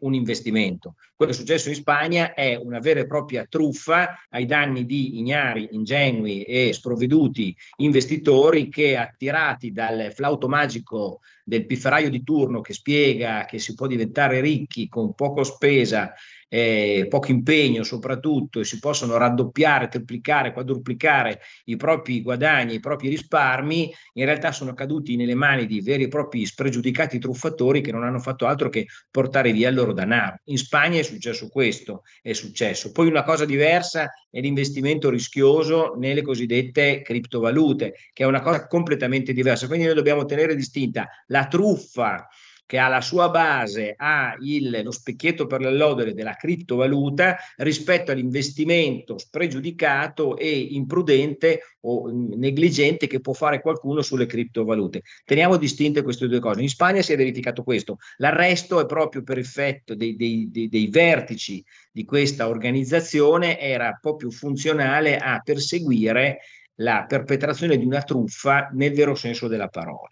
un 0.00 0.14
investimento. 0.14 0.96
Quello 1.22 1.36
che 1.36 1.40
è 1.40 1.46
successo 1.46 1.68
in 1.68 1.76
Spagna 1.76 2.34
è 2.34 2.56
una 2.56 2.80
vera 2.80 2.98
e 2.98 3.06
propria 3.06 3.46
truffa 3.48 4.26
ai 4.28 4.44
danni 4.44 4.84
di 4.84 5.20
ignari, 5.20 5.68
ingenui 5.70 6.42
e 6.42 6.72
sprovveduti 6.72 7.56
investitori 7.76 8.68
che 8.68 8.96
attirati 8.96 9.70
dal 9.70 10.12
flauto 10.12 10.48
magico 10.48 11.20
del 11.44 11.64
pifferaio 11.64 12.10
di 12.10 12.24
turno 12.24 12.60
che 12.60 12.72
spiega 12.72 13.44
che 13.44 13.60
si 13.60 13.74
può 13.74 13.86
diventare 13.86 14.40
ricchi 14.40 14.88
con 14.88 15.14
poco 15.14 15.44
spesa 15.44 16.12
eh, 16.54 17.06
poco 17.08 17.30
impegno 17.30 17.82
soprattutto 17.82 18.60
e 18.60 18.64
si 18.64 18.78
possono 18.78 19.16
raddoppiare, 19.16 19.88
triplicare, 19.88 20.52
quadruplicare 20.52 21.40
i 21.64 21.76
propri 21.76 22.20
guadagni, 22.20 22.74
i 22.74 22.80
propri 22.80 23.08
risparmi, 23.08 23.90
in 24.14 24.24
realtà 24.26 24.52
sono 24.52 24.74
caduti 24.74 25.16
nelle 25.16 25.34
mani 25.34 25.64
di 25.64 25.80
veri 25.80 26.04
e 26.04 26.08
propri 26.08 26.44
spregiudicati 26.44 27.18
truffatori 27.18 27.80
che 27.80 27.90
non 27.90 28.04
hanno 28.04 28.18
fatto 28.18 28.44
altro 28.44 28.68
che 28.68 28.86
portare 29.10 29.50
via 29.52 29.70
il 29.70 29.76
loro 29.76 29.94
denaro. 29.94 30.40
In 30.44 30.58
Spagna 30.58 30.98
è 30.98 31.02
successo 31.12 31.48
questo, 31.48 32.02
è 32.20 32.32
successo. 32.32 32.92
Poi 32.92 33.06
una 33.06 33.22
cosa 33.22 33.44
diversa 33.44 34.12
è 34.30 34.40
l'investimento 34.40 35.10
rischioso 35.10 35.94
nelle 35.96 36.22
cosiddette 36.22 37.02
criptovalute, 37.02 37.94
che 38.12 38.24
è 38.24 38.26
una 38.26 38.40
cosa 38.40 38.66
completamente 38.66 39.32
diversa. 39.32 39.66
Quindi 39.66 39.86
noi 39.86 39.94
dobbiamo 39.94 40.24
tenere 40.24 40.54
distinta 40.54 41.08
la 41.26 41.46
truffa 41.46 42.26
che 42.66 42.78
alla 42.78 43.00
sua 43.00 43.28
base 43.28 43.94
ha 43.96 44.34
il, 44.40 44.80
lo 44.82 44.90
specchietto 44.90 45.46
per 45.46 45.60
l'allodere 45.60 46.14
della 46.14 46.34
criptovaluta 46.34 47.36
rispetto 47.56 48.12
all'investimento 48.12 49.18
spregiudicato 49.18 50.36
e 50.36 50.50
imprudente 50.50 51.60
o 51.80 52.10
negligente 52.10 53.06
che 53.06 53.20
può 53.20 53.32
fare 53.32 53.60
qualcuno 53.60 54.02
sulle 54.02 54.26
criptovalute. 54.26 55.02
Teniamo 55.24 55.56
distinte 55.56 56.02
queste 56.02 56.28
due 56.28 56.40
cose. 56.40 56.62
In 56.62 56.68
Spagna 56.68 57.02
si 57.02 57.12
è 57.12 57.16
verificato 57.16 57.62
questo. 57.62 57.98
L'arresto 58.16 58.80
è 58.80 58.86
proprio 58.86 59.22
per 59.22 59.38
effetto 59.38 59.94
dei, 59.94 60.16
dei, 60.16 60.48
dei, 60.50 60.68
dei 60.68 60.88
vertici 60.88 61.62
di 61.90 62.04
questa 62.04 62.48
organizzazione, 62.48 63.58
era 63.58 63.98
proprio 64.00 64.30
funzionale 64.30 65.18
a 65.18 65.40
perseguire 65.44 66.38
la 66.76 67.04
perpetrazione 67.06 67.76
di 67.76 67.84
una 67.84 68.02
truffa 68.02 68.70
nel 68.72 68.94
vero 68.94 69.14
senso 69.14 69.46
della 69.46 69.68
parola. 69.68 70.08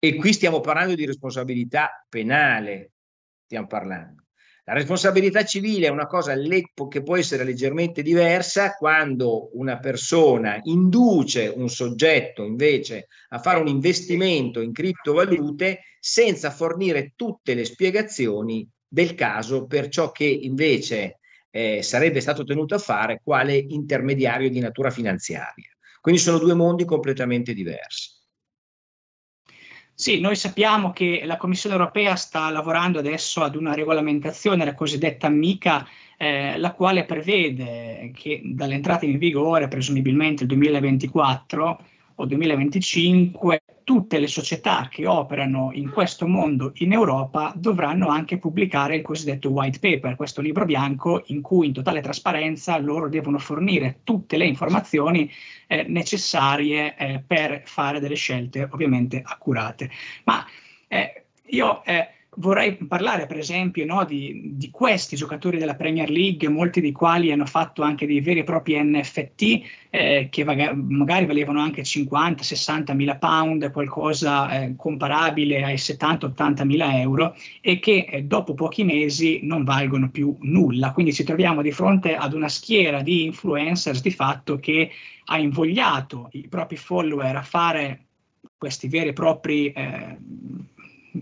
E 0.00 0.14
qui 0.14 0.32
stiamo 0.32 0.60
parlando 0.60 0.94
di 0.94 1.04
responsabilità 1.04 2.06
penale, 2.08 2.92
stiamo 3.44 3.66
parlando. 3.66 4.26
La 4.62 4.74
responsabilità 4.74 5.44
civile 5.44 5.86
è 5.86 5.90
una 5.90 6.06
cosa 6.06 6.34
che 6.36 7.02
può 7.02 7.16
essere 7.16 7.42
leggermente 7.42 8.02
diversa 8.02 8.74
quando 8.74 9.48
una 9.58 9.78
persona 9.78 10.60
induce 10.64 11.48
un 11.48 11.68
soggetto 11.68 12.44
invece 12.44 13.08
a 13.30 13.38
fare 13.38 13.58
un 13.58 13.66
investimento 13.66 14.60
in 14.60 14.72
criptovalute 14.72 15.80
senza 15.98 16.50
fornire 16.50 17.14
tutte 17.16 17.54
le 17.54 17.64
spiegazioni 17.64 18.68
del 18.86 19.14
caso 19.14 19.66
per 19.66 19.88
ciò 19.88 20.12
che 20.12 20.26
invece 20.26 21.18
eh, 21.50 21.82
sarebbe 21.82 22.20
stato 22.20 22.44
tenuto 22.44 22.74
a 22.74 22.78
fare 22.78 23.20
quale 23.24 23.56
intermediario 23.56 24.50
di 24.50 24.60
natura 24.60 24.90
finanziaria. 24.90 25.70
Quindi 26.00 26.20
sono 26.20 26.38
due 26.38 26.54
mondi 26.54 26.84
completamente 26.84 27.52
diversi. 27.52 28.17
Sì, 30.00 30.20
noi 30.20 30.36
sappiamo 30.36 30.92
che 30.92 31.22
la 31.24 31.36
Commissione 31.36 31.74
europea 31.74 32.14
sta 32.14 32.50
lavorando 32.50 33.00
adesso 33.00 33.42
ad 33.42 33.56
una 33.56 33.74
regolamentazione, 33.74 34.64
la 34.64 34.74
cosiddetta 34.76 35.28
MICA, 35.28 35.84
eh, 36.16 36.56
la 36.56 36.72
quale 36.72 37.04
prevede 37.04 38.12
che 38.14 38.40
dall'entrata 38.44 39.06
in 39.06 39.18
vigore, 39.18 39.66
presumibilmente 39.66 40.44
il 40.44 40.50
2024, 40.50 41.82
o 42.14 42.24
2025 42.26 43.62
tutte 43.88 44.18
le 44.18 44.26
società 44.26 44.86
che 44.90 45.06
operano 45.06 45.70
in 45.72 45.88
questo 45.88 46.26
mondo 46.26 46.72
in 46.74 46.92
Europa 46.92 47.54
dovranno 47.56 48.08
anche 48.08 48.36
pubblicare 48.36 48.96
il 48.96 49.00
cosiddetto 49.00 49.48
white 49.48 49.78
paper, 49.78 50.14
questo 50.14 50.42
libro 50.42 50.66
bianco 50.66 51.22
in 51.28 51.40
cui 51.40 51.68
in 51.68 51.72
totale 51.72 52.02
trasparenza 52.02 52.76
loro 52.76 53.08
devono 53.08 53.38
fornire 53.38 54.00
tutte 54.04 54.36
le 54.36 54.44
informazioni 54.44 55.32
eh, 55.66 55.84
necessarie 55.84 56.96
eh, 56.98 57.24
per 57.26 57.62
fare 57.64 57.98
delle 57.98 58.14
scelte 58.14 58.68
ovviamente 58.70 59.22
accurate. 59.24 59.90
Ma 60.24 60.44
eh, 60.86 61.24
io 61.46 61.82
eh, 61.86 62.08
vorrei 62.38 62.74
parlare 62.76 63.26
per 63.26 63.38
esempio 63.38 63.84
no, 63.84 64.04
di, 64.04 64.52
di, 64.54 64.70
questi 64.70 65.16
giocatori 65.16 65.58
della 65.58 65.74
Premier 65.74 66.08
League, 66.08 66.48
molti 66.48 66.80
dei 66.80 66.92
quali 66.92 67.32
hanno 67.32 67.46
fatto 67.46 67.82
anche 67.82 68.06
dei 68.06 68.20
veri 68.20 68.40
e 68.40 68.44
propri 68.44 68.80
NFT 68.80 69.60
eh, 69.90 70.28
che 70.30 70.44
magari 70.44 71.26
valevano 71.26 71.60
anche 71.60 71.82
50-60 71.82 72.94
mila 72.94 73.16
pound, 73.16 73.70
qualcosa 73.72 74.62
eh, 74.62 74.74
comparabile 74.76 75.64
ai 75.64 75.74
70-80 75.74 76.64
mila 76.64 76.98
euro 77.00 77.34
e 77.60 77.78
che 77.78 78.06
eh, 78.08 78.22
dopo 78.22 78.54
pochi 78.54 78.84
mesi 78.84 79.40
non 79.42 79.64
valgono 79.64 80.10
più 80.10 80.36
nulla. 80.40 80.92
Quindi 80.92 81.12
ci 81.12 81.24
troviamo 81.24 81.62
di 81.62 81.72
fronte 81.72 82.14
ad 82.16 82.34
una 82.34 82.48
schiera 82.48 83.02
di 83.02 83.24
influencers 83.24 84.00
di 84.00 84.10
fatto 84.10 84.58
che 84.58 84.90
ha 85.26 85.38
invogliato 85.38 86.28
i 86.32 86.46
propri 86.48 86.76
follower 86.76 87.36
a 87.36 87.42
fare 87.42 88.04
questi 88.56 88.88
veri 88.88 89.10
e 89.10 89.12
propri 89.12 89.70
eh, 89.70 90.18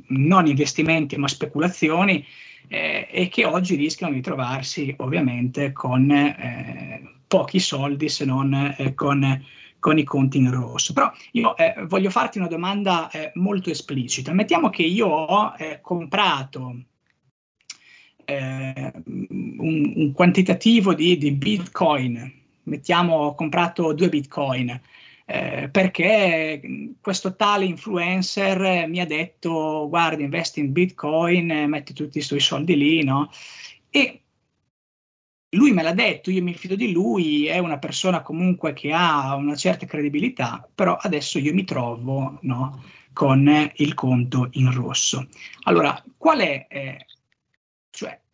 non 0.08 0.46
investimenti 0.46 1.16
ma 1.16 1.28
speculazioni 1.28 2.24
eh, 2.68 3.08
e 3.10 3.28
che 3.28 3.44
oggi 3.44 3.76
rischiano 3.76 4.12
di 4.12 4.20
trovarsi 4.20 4.94
ovviamente 4.98 5.72
con 5.72 6.10
eh, 6.10 7.02
pochi 7.26 7.58
soldi 7.58 8.08
se 8.08 8.24
non 8.24 8.74
eh, 8.76 8.94
con, 8.94 9.44
con, 9.78 9.98
i 9.98 10.04
conti 10.04 10.38
in 10.38 10.50
rosso. 10.50 10.92
Però 10.92 11.10
io 11.32 11.56
eh, 11.56 11.74
voglio 11.86 12.10
farti 12.10 12.38
una 12.38 12.48
domanda 12.48 13.10
eh, 13.10 13.30
molto 13.34 13.70
esplicita. 13.70 14.32
Mettiamo 14.32 14.70
che 14.70 14.82
io 14.82 15.06
ho 15.06 15.54
comprato 15.80 16.76
un, 18.28 19.94
un, 19.96 20.12
quantitativo 20.12 20.94
di, 20.94 21.16
di 21.16 21.30
bitcoin, 21.30 22.32
mettiamo 22.64 23.14
ho 23.14 23.34
comprato 23.36 23.92
due 23.92 24.08
bitcoin 24.08 24.80
eh, 25.28 25.68
perché 25.70 26.60
questo 27.00 27.34
tale 27.34 27.64
influencer 27.64 28.86
mi 28.88 29.00
ha 29.00 29.06
detto 29.06 29.88
guarda 29.88 30.22
investi 30.22 30.60
in 30.60 30.72
bitcoin, 30.72 31.66
metti 31.68 31.92
tutti 31.92 32.18
i 32.18 32.22
suoi 32.22 32.40
soldi 32.40 32.76
lì, 32.76 33.02
no? 33.02 33.28
E 33.90 34.22
lui 35.56 35.72
me 35.72 35.82
l'ha 35.82 35.92
detto, 35.94 36.30
io 36.30 36.42
mi 36.42 36.54
fido 36.54 36.76
di 36.76 36.92
lui, 36.92 37.46
è 37.46 37.58
una 37.58 37.78
persona 37.78 38.22
comunque 38.22 38.72
che 38.72 38.92
ha 38.92 39.34
una 39.34 39.56
certa 39.56 39.86
credibilità, 39.86 40.68
però 40.72 40.94
adesso 40.94 41.38
io 41.38 41.54
mi 41.54 41.64
trovo 41.64 42.38
no, 42.42 42.84
con 43.12 43.72
il 43.74 43.94
conto 43.94 44.48
in 44.52 44.72
rosso. 44.72 45.26
Allora, 45.62 46.00
qual 46.16 46.38
è, 46.40 46.66
eh, 46.68 47.06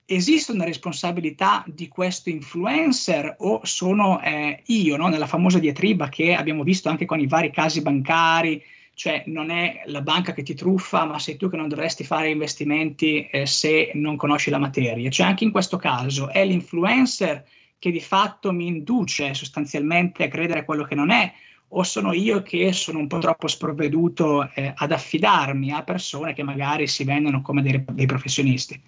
esiste 0.07 0.53
una 0.53 0.65
responsabilità 0.65 1.65
di 1.67 1.89
questo 1.89 2.29
influencer 2.29 3.37
o 3.39 3.61
sono 3.65 4.21
eh, 4.21 4.63
io, 4.67 4.97
no? 4.97 5.09
nella 5.09 5.27
famosa 5.27 5.59
diatriba 5.59 6.09
che 6.09 6.35
abbiamo 6.35 6.63
visto 6.63 6.89
anche 6.89 7.05
con 7.05 7.21
i 7.21 7.27
vari 7.27 7.51
casi 7.51 7.83
bancari, 7.83 8.63
cioè 8.95 9.23
non 9.27 9.51
è 9.51 9.83
la 9.87 10.03
banca 10.03 10.33
che 10.33 10.43
ti 10.43 10.55
truffa, 10.55 11.05
ma 11.05 11.19
sei 11.19 11.37
tu 11.37 11.49
che 11.49 11.57
non 11.57 11.69
dovresti 11.69 12.05
fare 12.05 12.31
investimenti 12.31 13.27
eh, 13.27 13.47
se 13.47 13.93
non 13.95 14.17
conosci 14.17 14.51
la 14.51 14.59
materia. 14.59 15.09
Cioè 15.11 15.27
anche 15.27 15.45
in 15.45 15.51
questo 15.51 15.77
caso 15.77 16.29
è 16.29 16.45
l'influencer 16.45 17.45
che 17.79 17.91
di 17.91 18.01
fatto 18.01 18.53
mi 18.53 18.67
induce 18.67 19.35
sostanzialmente 19.35 20.25
a 20.25 20.29
credere 20.29 20.65
quello 20.65 20.85
che 20.85 20.95
non 20.95 21.11
è, 21.11 21.33
o 21.75 21.83
sono 21.85 22.13
io 22.13 22.43
che 22.43 22.73
sono 22.73 22.99
un 22.99 23.07
po' 23.07 23.19
troppo 23.19 23.49
sprovveduto 23.49 24.49
eh, 24.55 24.73
ad 24.77 24.93
affidarmi 24.93 25.73
a 25.73 25.83
persone 25.83 26.35
che 26.35 26.43
magari 26.43 26.87
si 26.87 27.03
vendono 27.05 27.41
come 27.41 27.63
dei, 27.63 27.83
dei 27.93 28.07
professionisti. 28.07 28.81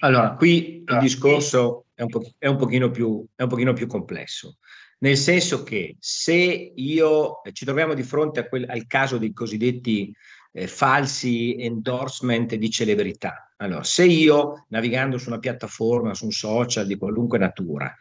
Allora, 0.00 0.34
qui 0.34 0.84
il 0.86 0.98
discorso 0.98 1.86
è 1.94 2.02
un, 2.02 2.08
po- 2.08 2.32
è 2.38 2.46
un, 2.46 2.56
pochino, 2.56 2.90
più, 2.90 3.24
è 3.34 3.42
un 3.42 3.48
pochino 3.48 3.72
più 3.72 3.86
complesso, 3.86 4.58
nel 4.98 5.16
senso 5.16 5.62
che 5.62 5.96
se 5.98 6.72
io 6.74 7.42
eh, 7.42 7.52
ci 7.52 7.64
troviamo 7.64 7.94
di 7.94 8.02
fronte 8.02 8.48
quel, 8.48 8.68
al 8.68 8.86
caso 8.86 9.18
dei 9.18 9.32
cosiddetti 9.32 10.14
eh, 10.52 10.66
falsi 10.66 11.56
endorsement 11.58 12.54
di 12.54 12.70
celebrità, 12.70 13.52
allora 13.56 13.84
se 13.84 14.04
io 14.04 14.66
navigando 14.68 15.18
su 15.18 15.28
una 15.28 15.38
piattaforma, 15.38 16.14
su 16.14 16.24
un 16.24 16.32
social 16.32 16.86
di 16.86 16.96
qualunque 16.96 17.38
natura, 17.38 17.94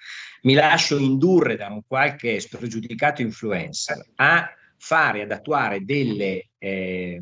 mi 0.44 0.54
lascio 0.54 0.98
indurre 0.98 1.56
da 1.56 1.68
un 1.68 1.82
qualche 1.86 2.40
spregiudicato 2.40 3.22
influencer 3.22 4.04
a 4.16 4.50
fare, 4.78 5.22
ad 5.22 5.32
attuare 5.32 5.84
delle, 5.84 6.50
eh, 6.58 7.22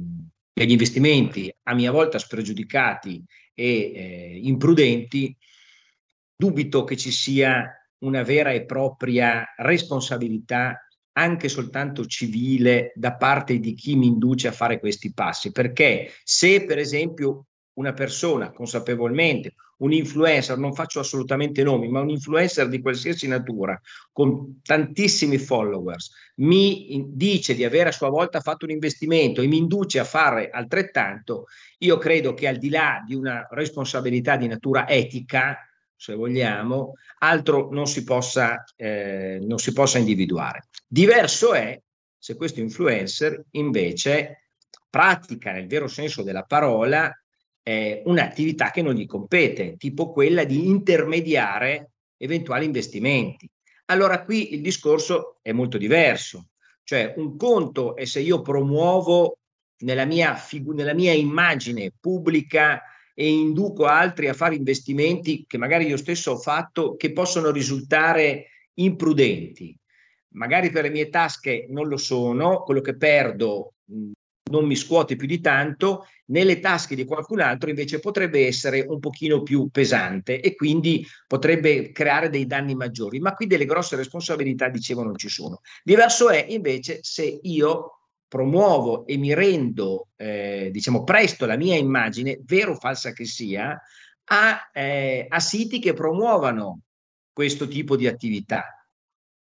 degli 0.54 0.72
investimenti 0.72 1.54
a 1.64 1.74
mia 1.74 1.92
volta 1.92 2.18
spregiudicati 2.18 3.24
e 3.60 3.92
eh, 3.94 4.40
imprudenti, 4.44 5.36
dubito 6.34 6.86
che 6.86 6.96
ci 6.96 7.12
sia 7.12 7.70
una 8.00 8.24
vera 8.24 8.52
e 8.52 8.64
propria 8.64 9.46
responsabilità 9.58 10.88
anche 11.14 11.50
soltanto 11.50 12.06
civile 12.06 12.94
da 12.96 13.16
parte 13.16 13.60
di 13.60 13.74
chi 13.74 13.98
mi 13.98 14.08
induce 14.08 14.48
a 14.48 14.54
fare 14.54 14.80
questi 14.80 15.14
passi, 15.14 15.52
perché 15.52 16.14
se 16.24 16.64
per 16.64 16.78
esempio 16.78 17.48
una 17.74 17.92
persona 17.92 18.52
consapevolmente, 18.52 19.56
un 19.80 19.94
influencer, 19.94 20.58
non 20.58 20.74
faccio 20.74 21.00
assolutamente 21.00 21.64
nomi, 21.64 21.88
ma 21.88 22.02
un 22.02 22.10
influencer 22.10 22.68
di 22.68 22.82
qualsiasi 22.82 23.28
natura, 23.28 23.80
con 24.12 24.60
tantissimi 24.62 25.38
followers, 25.38 26.12
mi 26.36 27.06
dice 27.10 27.54
di 27.54 27.64
avere 27.64 27.90
a 27.90 27.94
sua 27.94 28.10
volta 28.10 28.40
fatto 28.40 28.66
un 28.66 28.72
investimento 28.72 29.42
e 29.42 29.48
mi 29.48 29.58
induce 29.58 30.00
a 30.00 30.04
fare 30.04 30.50
altrettanto, 30.50 31.46
io 31.80 31.98
credo 31.98 32.34
che 32.34 32.48
al 32.48 32.58
di 32.58 32.70
là 32.70 33.04
di 33.06 33.16
una 33.16 33.48
responsabilità 33.52 34.36
di 34.36 34.48
natura 34.48 34.88
etica, 34.88 35.58
se 35.96 36.14
vogliamo, 36.14 36.94
altro 37.20 37.70
non 37.72 37.86
si 37.86 38.04
possa, 38.04 38.64
eh, 38.76 39.40
non 39.42 39.60
si 39.60 39.74
possa 39.74 39.98
individuare. 39.98 40.68
Diverso 40.88 41.54
è 41.54 41.80
se 42.18 42.36
questo 42.36 42.60
influencer 42.60 43.46
invece 43.52 44.50
pratica 44.90 45.52
nel 45.52 45.68
vero 45.68 45.88
senso 45.88 46.24
della 46.24 46.44
parola 46.44 47.14
eh, 47.70 48.02
un'attività 48.06 48.72
che 48.72 48.82
non 48.82 48.96
gli 48.96 49.06
compete, 49.06 49.76
tipo 49.78 50.12
quella 50.12 50.44
di 50.44 50.68
intermediare 50.68 51.92
eventuali 52.18 52.66
investimenti. 52.66 53.48
Allora 53.86 54.24
qui 54.24 54.56
il 54.56 54.62
discorso 54.62 55.38
è 55.44 55.52
molto 55.52 55.78
diverso, 55.78 56.48
cioè 56.84 57.14
un 57.18 57.38
conto 57.38 57.96
è 57.96 58.06
se 58.06 58.22
io 58.22 58.42
promuovo 58.42 59.38
nella 59.82 60.06
mia, 60.06 60.34
figu- 60.34 60.76
nella 60.76 60.96
mia 60.96 61.14
immagine 61.14 61.94
pubblica 62.00 62.82
e 63.14 63.30
induco 63.30 63.86
altri 63.86 64.28
a 64.28 64.34
fare 64.34 64.56
investimenti 64.56 65.46
che 65.48 65.60
magari 65.60 65.86
io 65.86 65.98
stesso 65.98 66.32
ho 66.32 66.38
fatto 66.38 66.96
che 66.96 67.12
possono 67.12 67.52
risultare 67.52 68.48
imprudenti. 68.80 69.78
Magari 70.30 70.72
per 70.72 70.84
le 70.84 70.90
mie 70.90 71.10
tasche 71.10 71.68
non 71.70 71.88
lo 71.88 71.98
sono, 71.98 72.64
quello 72.64 72.82
che 72.82 72.98
perdo 72.98 73.74
non 74.50 74.66
mi 74.66 74.76
scuote 74.76 75.16
più 75.16 75.28
di 75.28 75.40
tanto, 75.40 76.08
nelle 76.26 76.60
tasche 76.60 76.96
di 76.96 77.06
qualcun 77.06 77.40
altro 77.40 77.70
invece 77.70 78.00
potrebbe 78.00 78.46
essere 78.46 78.86
un 78.88 79.00
pochino 79.00 79.42
più 79.42 79.70
pesante 79.70 80.42
e 80.42 80.56
quindi 80.56 81.06
potrebbe 81.28 81.92
creare 81.92 82.30
dei 82.30 82.46
danni 82.46 82.76
maggiori. 82.76 83.20
Ma 83.20 83.34
qui 83.34 83.48
delle 83.48 83.66
grosse 83.66 83.96
responsabilità, 83.96 84.70
dicevo, 84.70 85.04
non 85.04 85.18
ci 85.18 85.30
sono. 85.30 85.62
Diverso 85.84 86.30
è 86.30 86.46
invece 86.50 87.00
se 87.02 87.40
io 87.42 88.00
promuovo 88.28 89.08
e 89.08 89.18
mi 89.18 89.34
rendo, 89.34 90.10
eh, 90.16 90.70
diciamo, 90.72 91.04
presto 91.04 91.46
la 91.46 91.58
mia 91.58 91.76
immagine, 91.76 92.40
vero 92.44 92.74
o 92.74 92.76
falsa 92.76 93.12
che 93.12 93.26
sia, 93.26 93.80
a, 94.32 94.70
eh, 94.72 95.26
a 95.28 95.40
siti 95.40 95.80
che 95.80 95.94
promuovano 95.94 96.82
questo 97.34 97.68
tipo 97.68 97.96
di 97.96 98.06
attività 98.06 98.79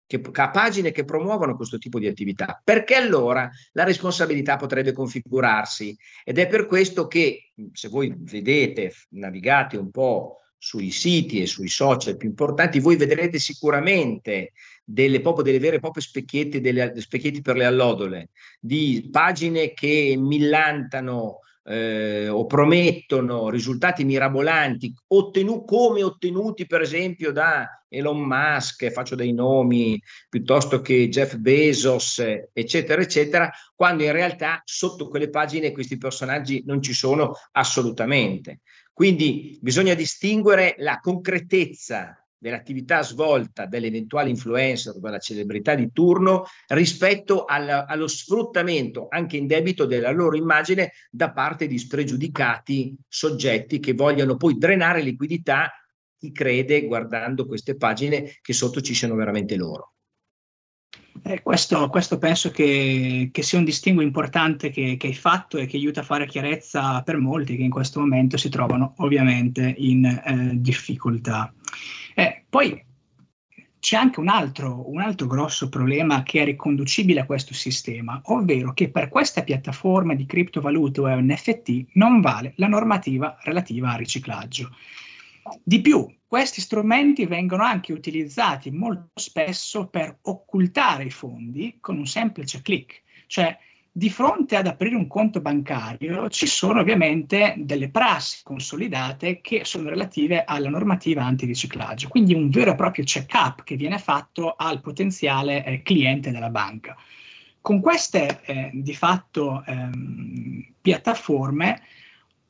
che, 0.10 0.20
a 0.34 0.50
pagine 0.50 0.90
che 0.90 1.06
promuovono 1.06 1.56
questo 1.56 1.78
tipo 1.78 2.00
di 2.00 2.08
attività, 2.08 2.60
perché 2.64 2.96
allora 2.96 3.48
la 3.74 3.84
responsabilità 3.84 4.56
potrebbe 4.56 4.92
configurarsi? 4.92 5.96
Ed 6.24 6.40
è 6.40 6.48
per 6.48 6.66
questo 6.66 7.06
che 7.06 7.52
se 7.74 7.90
voi 7.90 8.12
vedete, 8.18 8.92
navigate 9.10 9.78
un 9.78 9.92
po' 9.92 10.38
sui 10.58 10.90
siti 10.90 11.44
e 11.44 11.46
sui 11.46 11.68
social 11.68 12.18
più 12.18 12.28
importanti, 12.28 12.80
voi 12.80 12.96
vedrete 12.96 13.38
sicuramente 13.38 14.54
delle, 14.84 15.22
proprio, 15.22 15.44
delle 15.44 15.60
vere 15.60 15.76
e 15.76 15.80
proprie 15.80 16.02
specchietti, 16.02 16.60
delle, 16.60 17.00
specchietti 17.00 17.42
per 17.42 17.56
le 17.56 17.66
allodole, 17.66 18.30
di 18.60 19.08
pagine 19.12 19.74
che 19.74 20.16
millantano 20.18 21.42
eh, 21.64 22.28
o 22.30 22.46
promettono 22.46 23.50
risultati 23.50 24.04
mirabolanti 24.04 24.94
ottenu- 25.08 25.66
come 25.66 26.04
ottenuti 26.04 26.66
per 26.66 26.82
esempio 26.82 27.32
da 27.32 27.84
Elon 27.88 28.20
Musk, 28.20 28.90
faccio 28.92 29.16
dei 29.16 29.34
nomi, 29.34 30.02
piuttosto 30.30 30.82
che 30.82 31.10
Jeff 31.10 31.36
Bezos, 31.36 32.24
eccetera, 32.54 33.02
eccetera, 33.02 33.52
quando 33.76 34.04
in 34.04 34.12
realtà 34.12 34.62
sotto 34.64 35.08
quelle 35.08 35.30
pagine 35.30 35.72
questi 35.72 35.98
personaggi 35.98 36.64
non 36.66 36.82
ci 36.82 36.94
sono 36.94 37.34
assolutamente. 37.52 38.60
Quindi 38.94 39.58
bisogna 39.62 39.96
distinguere 39.96 40.76
la 40.78 41.00
concretezza 41.00 42.16
dell'attività 42.40 43.04
svolta 43.04 43.66
dall'eventuale 43.66 44.30
influencer 44.30 44.96
o 44.96 45.00
dalla 45.00 45.20
celebrità 45.20 45.76
di 45.76 45.92
turno 45.92 46.46
rispetto 46.68 47.44
al, 47.46 47.86
allo 47.88 48.08
sfruttamento 48.08 49.08
anche 49.10 49.38
in 49.38 49.46
debito 49.46 49.86
della 49.86 50.12
loro 50.12 50.38
immagine 50.38 50.94
da 51.12 51.32
parte 51.32 51.68
di 51.68 51.78
spregiudicati 51.78 52.96
soggetti 53.08 53.80
che 53.80 53.94
vogliono 53.94 54.38
poi 54.38 54.58
drenare 54.58 55.02
liquidità 55.02 55.72
chi 56.18 56.32
crede 56.32 56.86
guardando 56.86 57.46
queste 57.46 57.76
pagine 57.76 58.38
che 58.42 58.54
sotto 58.54 58.82
ci 58.82 58.94
siano 58.94 59.16
veramente 59.16 59.56
loro. 59.56 59.94
Eh, 61.24 61.42
questo, 61.42 61.90
questo, 61.90 62.18
penso 62.18 62.52
che, 62.52 63.30
che, 63.32 63.44
sia 63.44 63.58
un 63.58 63.66
distinguo 63.66 64.04
importante 64.04 64.70
che, 64.70 64.96
che, 64.98 65.08
hai 65.08 65.14
fatto 65.14 65.58
e 65.58 65.66
che 65.66 65.78
aiuta 65.78 66.02
a 66.02 66.04
fare 66.04 66.28
chiarezza 66.28 67.02
per 67.04 67.18
molti 67.18 67.56
che 67.56 67.64
in 67.64 67.70
questo 67.70 68.00
momento 68.00 68.38
si 68.38 68.50
trovano 68.50 68.94
ovviamente 68.98 69.74
in 69.78 70.06
eh, 70.06 70.52
difficoltà. 70.54 71.54
Eh, 72.16 72.46
poi 72.48 72.86
c'è 73.80 73.96
anche 73.96 74.20
un 74.20 74.28
altro, 74.28 74.90
un 74.90 75.00
altro 75.00 75.26
grosso 75.26 75.70
problema 75.70 76.24
che 76.24 76.42
è 76.42 76.46
riconducibile 76.46 77.22
a 77.22 77.26
questo 77.26 77.54
sistema, 77.54 78.20
ovvero 78.26 78.74
che 78.74 78.90
per 78.90 79.10
queste 79.10 79.44
piattaforme 79.44 80.16
di 80.16 80.26
criptovalute 80.26 81.02
o 81.02 81.08
NFT 81.08 81.86
non 81.94 82.22
vale 82.22 82.54
la 82.58 82.68
normativa 82.68 83.38
relativa 83.44 83.92
al 83.92 83.98
riciclaggio. 83.98 84.70
Di 85.64 85.82
più, 85.82 86.06
questi 86.30 86.62
strumenti 86.62 87.26
vengono 87.26 87.64
anche 87.64 87.92
utilizzati 87.92 88.70
molto 88.70 89.10
spesso 89.16 89.88
per 89.88 90.20
occultare 90.22 91.06
i 91.06 91.10
fondi 91.10 91.80
con 91.82 91.98
un 91.98 92.06
semplice 92.06 92.62
click, 92.62 93.02
cioè 93.26 93.58
di 93.92 94.12
fronte 94.12 94.56
ad 94.56 94.68
aprire 94.68 94.96
un 94.96 95.08
conto 95.08 95.42
bancario 95.42 96.30
ci 96.30 96.46
sono 96.46 96.82
ovviamente 96.82 97.56
delle 97.58 97.90
prassi 97.90 98.42
consolidate 98.44 99.42
che 99.42 99.66
sono 99.66 99.90
relative 99.90 100.44
alla 100.44 100.70
normativa 100.70 101.24
antiriciclaggio, 101.24 102.10
quindi 102.10 102.36
un 102.36 102.52
vero 102.52 102.74
e 102.74 102.76
proprio 102.76 103.04
check-up 103.06 103.64
che 103.64 103.76
viene 103.76 103.98
fatto 103.98 104.54
al 104.56 104.82
potenziale 104.82 105.66
eh, 105.66 105.82
cliente 105.82 106.30
della 106.30 106.52
banca. 106.52 106.96
Con 107.60 107.82
queste 107.82 108.42
eh, 108.44 108.70
di 108.72 108.94
fatto 108.94 109.64
ehm, 109.66 110.74
piattaforme 110.80 111.82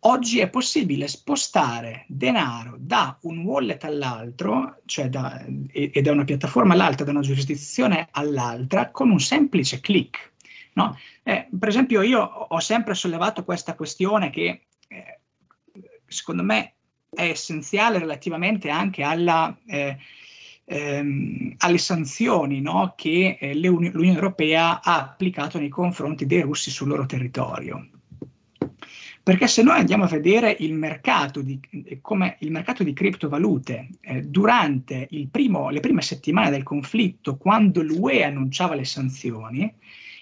oggi 0.02 0.40
è 0.40 0.50
possibile 0.50 1.08
spostare 1.08 2.06
denaro 2.08 2.76
da 2.78 3.18
un 3.22 3.40
wallet 3.40 3.84
all'altro, 3.84 4.82
cioè 4.86 5.10
da, 5.10 5.44
e, 5.72 5.92
e 5.94 6.02
da 6.02 6.12
una 6.12 6.24
piattaforma 6.24 6.74
all'altra, 6.74 7.06
da 7.06 7.12
una 7.12 7.22
giurisdizione 7.22 8.08
all'altra, 8.12 8.92
con 8.92 9.10
un 9.10 9.20
semplice 9.20 9.80
click. 9.80 10.32
No? 10.74 10.98
Eh, 11.24 11.48
per 11.58 11.68
esempio, 11.68 12.02
io 12.02 12.22
ho 12.22 12.60
sempre 12.60 12.94
sollevato 12.94 13.44
questa 13.44 13.76
questione 13.76 14.30
che 14.30 14.66
eh, 14.88 15.20
secondo 16.08 16.44
me 16.44 16.74
è 17.10 17.24
essenziale 17.24 18.00
relativamente 18.00 18.70
anche 18.70 19.04
alla, 19.04 19.58
eh, 19.66 19.98
ehm, 20.64 21.56
alle 21.58 21.78
sanzioni 21.78 22.62
no? 22.62 22.94
che 22.96 23.38
eh, 23.40 23.56
l'Unione 23.56 24.14
Europea 24.14 24.82
ha 24.82 25.02
applicato 25.02 25.60
nei 25.60 25.70
confronti 25.70 26.26
dei 26.26 26.42
russi 26.42 26.72
sul 26.72 26.88
loro 26.88 27.06
territorio. 27.06 27.99
Perché 29.22 29.48
se 29.48 29.62
noi 29.62 29.78
andiamo 29.78 30.06
a 30.06 30.08
vedere 30.08 30.56
il 30.60 30.74
mercato 30.74 31.42
di, 31.42 31.60
come 32.02 32.38
il 32.40 32.52
mercato 32.52 32.84
di 32.84 32.94
criptovalute 32.94 33.90
eh, 34.02 34.22
durante 34.22 35.08
primo, 35.30 35.70
le 35.70 35.82
prime 35.82 36.02
settimane 36.02 36.50
del 36.50 36.64
conflitto, 36.64 37.38
quando 37.38 37.82
l'UE 37.82 38.24
annunciava 38.24 38.76
le 38.76 38.86
sanzioni, 38.86 39.72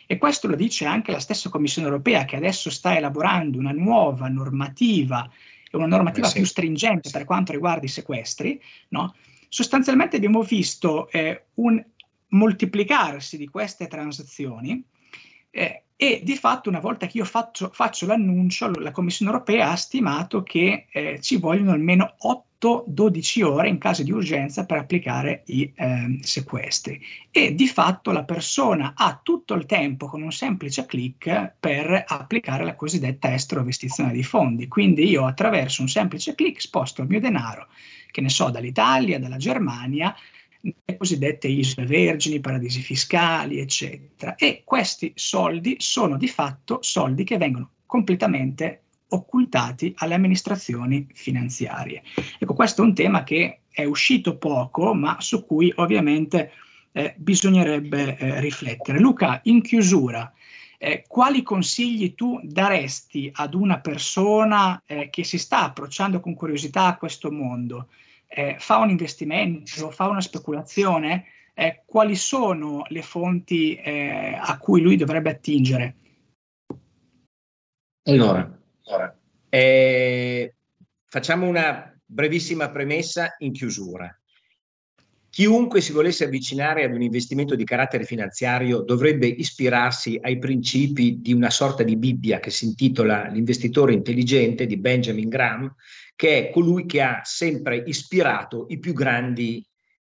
e 0.05 0.17
questo 0.17 0.47
lo 0.47 0.55
dice 0.55 0.85
anche 0.85 1.11
la 1.11 1.19
stessa 1.19 1.49
Commissione 1.49 1.87
europea 1.87 2.25
che 2.25 2.37
adesso 2.37 2.69
sta 2.69 2.95
elaborando 2.95 3.59
una 3.59 3.71
nuova 3.71 4.27
normativa 4.27 5.29
una 5.77 5.85
normativa 5.85 6.27
eh 6.27 6.29
sì. 6.29 6.37
più 6.37 6.45
stringente 6.45 7.09
per 7.09 7.25
quanto 7.25 7.51
riguarda 7.51 7.85
i 7.85 7.89
sequestri, 7.89 8.61
no? 8.89 9.15
sostanzialmente 9.49 10.15
abbiamo 10.15 10.41
visto 10.41 11.09
eh, 11.11 11.45
un 11.55 11.83
moltiplicarsi 12.29 13.37
di 13.37 13.47
queste 13.47 13.87
transazioni 13.87 14.83
eh, 15.49 15.83
e 15.97 16.21
di 16.23 16.35
fatto 16.37 16.69
una 16.69 16.79
volta 16.79 17.07
che 17.07 17.17
io 17.17 17.25
faccio, 17.25 17.69
faccio, 17.73 18.05
l'annuncio, 18.05 18.71
la 18.79 18.91
Commissione 18.91 19.31
europea 19.31 19.71
ha 19.71 19.75
stimato 19.75 20.43
che 20.43 20.85
eh, 20.89 21.19
ci 21.19 21.37
vogliono 21.37 21.71
almeno 21.71 22.13
8 22.19 22.45
8-12 22.59 23.43
ore 23.43 23.69
in 23.69 23.77
caso 23.77 24.01
di 24.01 24.11
urgenza 24.11 24.65
per 24.65 24.79
applicare 24.79 25.43
i 25.45 25.71
eh, 25.75 26.17
sequestri 26.21 26.99
e 27.29 27.53
di 27.53 27.67
fatto 27.67 28.11
la 28.11 28.23
persona 28.23 28.93
ha 28.95 29.19
tutto 29.21 29.53
il 29.53 29.65
tempo 29.65 30.07
con 30.07 30.23
un 30.23 30.31
semplice 30.31 30.85
clic 30.85 31.53
per 31.59 32.03
applicare 32.07 32.65
la 32.65 32.75
cosiddetta 32.75 33.33
estrovestizione 33.33 34.11
di 34.11 34.23
fondi. 34.23 34.67
Quindi 34.67 35.07
io 35.07 35.25
attraverso 35.25 35.81
un 35.81 35.87
semplice 35.87 36.33
clic 36.33 36.59
sposto 36.59 37.03
il 37.03 37.07
mio 37.07 37.19
denaro, 37.19 37.67
che 38.09 38.21
ne 38.21 38.29
so, 38.29 38.49
dall'Italia, 38.49 39.19
dalla 39.19 39.37
Germania, 39.37 40.15
le 40.85 40.97
cosiddette 40.97 41.47
isole 41.47 41.85
vergini, 41.85 42.39
paradisi 42.39 42.81
fiscali, 42.81 43.59
eccetera. 43.59 44.35
E 44.35 44.61
questi 44.63 45.11
soldi 45.15 45.75
sono 45.79 46.17
di 46.17 46.27
fatto 46.27 46.79
soldi 46.81 47.23
che 47.23 47.37
vengono 47.37 47.71
completamente 47.85 48.81
occultati 49.09 49.93
alle 49.97 50.15
amministrazioni 50.15 51.07
finanziarie. 51.13 52.03
Ecco, 52.37 52.53
questo 52.53 52.81
è 52.81 52.85
un 52.85 52.93
tema 52.93 53.23
che 53.23 53.61
è 53.69 53.83
uscito 53.83 54.37
poco, 54.37 54.93
ma 54.93 55.17
su 55.19 55.45
cui 55.45 55.71
ovviamente 55.75 56.51
eh, 56.91 57.13
bisognerebbe 57.17 58.17
eh, 58.17 58.39
riflettere. 58.39 58.99
Luca, 58.99 59.39
in 59.43 59.61
chiusura, 59.61 60.33
eh, 60.79 61.05
quali 61.07 61.41
consigli 61.41 62.13
tu 62.15 62.39
daresti 62.43 63.29
ad 63.33 63.53
una 63.53 63.79
persona 63.79 64.81
eh, 64.85 65.09
che 65.09 65.23
si 65.23 65.37
sta 65.37 65.63
approcciando 65.63 66.19
con 66.19 66.33
curiosità 66.33 66.85
a 66.85 66.97
questo 66.97 67.31
mondo? 67.31 67.89
Eh, 68.27 68.55
fa 68.59 68.77
un 68.77 68.89
investimento, 68.89 69.89
fa 69.91 70.07
una 70.07 70.21
speculazione? 70.21 71.25
Eh, 71.53 71.83
quali 71.85 72.15
sono 72.15 72.83
le 72.89 73.01
fonti 73.01 73.79
a 73.83 74.57
cui 74.59 74.81
lui 74.81 74.95
dovrebbe 74.95 75.31
attingere? 75.31 75.95
Allora, 78.03 78.59
allora, 78.85 79.19
eh, 79.49 80.55
facciamo 81.05 81.47
una 81.47 81.93
brevissima 82.05 82.69
premessa 82.69 83.35
in 83.39 83.51
chiusura. 83.51 84.17
Chiunque 85.29 85.81
si 85.81 85.91
volesse 85.91 86.23
avvicinare 86.23 86.85
ad 86.85 86.93
un 86.93 87.01
investimento 87.01 87.53
di 87.53 87.65
carattere 87.65 88.05
finanziario 88.05 88.79
dovrebbe 88.79 89.27
ispirarsi 89.27 90.17
ai 90.21 90.39
principi 90.39 91.21
di 91.21 91.33
una 91.33 91.49
sorta 91.49 91.83
di 91.83 91.97
Bibbia 91.97 92.39
che 92.39 92.49
si 92.49 92.65
intitola 92.65 93.27
L'investitore 93.27 93.93
intelligente 93.93 94.65
di 94.65 94.77
Benjamin 94.77 95.27
Graham, 95.27 95.75
che 96.17 96.47
è 96.47 96.49
colui 96.49 96.87
che 96.87 96.99
ha 96.99 97.21
sempre 97.23 97.77
ispirato 97.85 98.65
i 98.69 98.79
più 98.79 98.91
grandi 98.91 99.63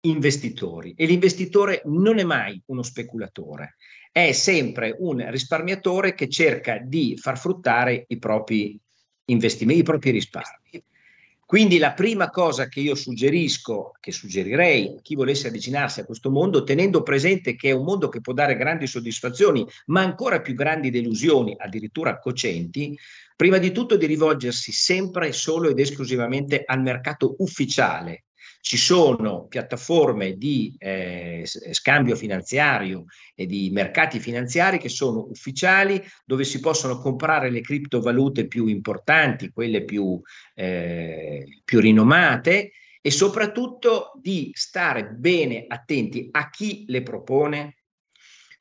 investitori. 0.00 0.94
E 0.96 1.06
l'investitore 1.06 1.82
non 1.84 2.18
è 2.18 2.24
mai 2.24 2.60
uno 2.66 2.82
speculatore, 2.82 3.76
è 4.10 4.32
sempre 4.32 4.96
un 4.98 5.24
risparmiatore 5.30 6.14
che 6.14 6.28
cerca 6.28 6.78
di 6.78 7.16
far 7.16 7.38
fruttare 7.38 8.04
i 8.08 8.18
propri 8.18 8.76
investimenti, 9.26 9.80
i 9.80 9.84
propri 9.84 10.10
risparmi. 10.10 10.84
Quindi 11.52 11.76
la 11.76 11.92
prima 11.92 12.30
cosa 12.30 12.66
che 12.66 12.80
io 12.80 12.94
suggerisco, 12.94 13.92
che 14.00 14.10
suggerirei 14.10 14.94
a 14.96 15.00
chi 15.02 15.14
volesse 15.14 15.48
avvicinarsi 15.48 16.00
a 16.00 16.06
questo 16.06 16.30
mondo, 16.30 16.62
tenendo 16.64 17.02
presente 17.02 17.56
che 17.56 17.68
è 17.68 17.72
un 17.72 17.84
mondo 17.84 18.08
che 18.08 18.22
può 18.22 18.32
dare 18.32 18.56
grandi 18.56 18.86
soddisfazioni, 18.86 19.62
ma 19.88 20.00
ancora 20.00 20.40
più 20.40 20.54
grandi 20.54 20.88
delusioni, 20.88 21.54
addirittura 21.58 22.18
cocenti, 22.18 22.98
prima 23.36 23.58
di 23.58 23.70
tutto 23.70 23.98
di 23.98 24.06
rivolgersi 24.06 24.72
sempre 24.72 25.32
solo 25.32 25.68
ed 25.68 25.78
esclusivamente 25.78 26.62
al 26.64 26.80
mercato 26.80 27.34
ufficiale 27.40 28.24
ci 28.62 28.76
sono 28.76 29.46
piattaforme 29.48 30.36
di 30.36 30.72
eh, 30.78 31.42
scambio 31.44 32.14
finanziario 32.14 33.06
e 33.34 33.44
di 33.44 33.70
mercati 33.72 34.20
finanziari 34.20 34.78
che 34.78 34.88
sono 34.88 35.26
ufficiali, 35.28 36.00
dove 36.24 36.44
si 36.44 36.60
possono 36.60 36.98
comprare 36.98 37.50
le 37.50 37.60
criptovalute 37.60 38.46
più 38.46 38.66
importanti, 38.66 39.50
quelle 39.50 39.84
più, 39.84 40.18
eh, 40.54 41.60
più 41.64 41.80
rinomate, 41.80 42.70
e 43.00 43.10
soprattutto 43.10 44.12
di 44.22 44.52
stare 44.54 45.08
bene 45.08 45.64
attenti 45.66 46.28
a 46.30 46.48
chi 46.48 46.84
le 46.86 47.02
propone, 47.02 47.78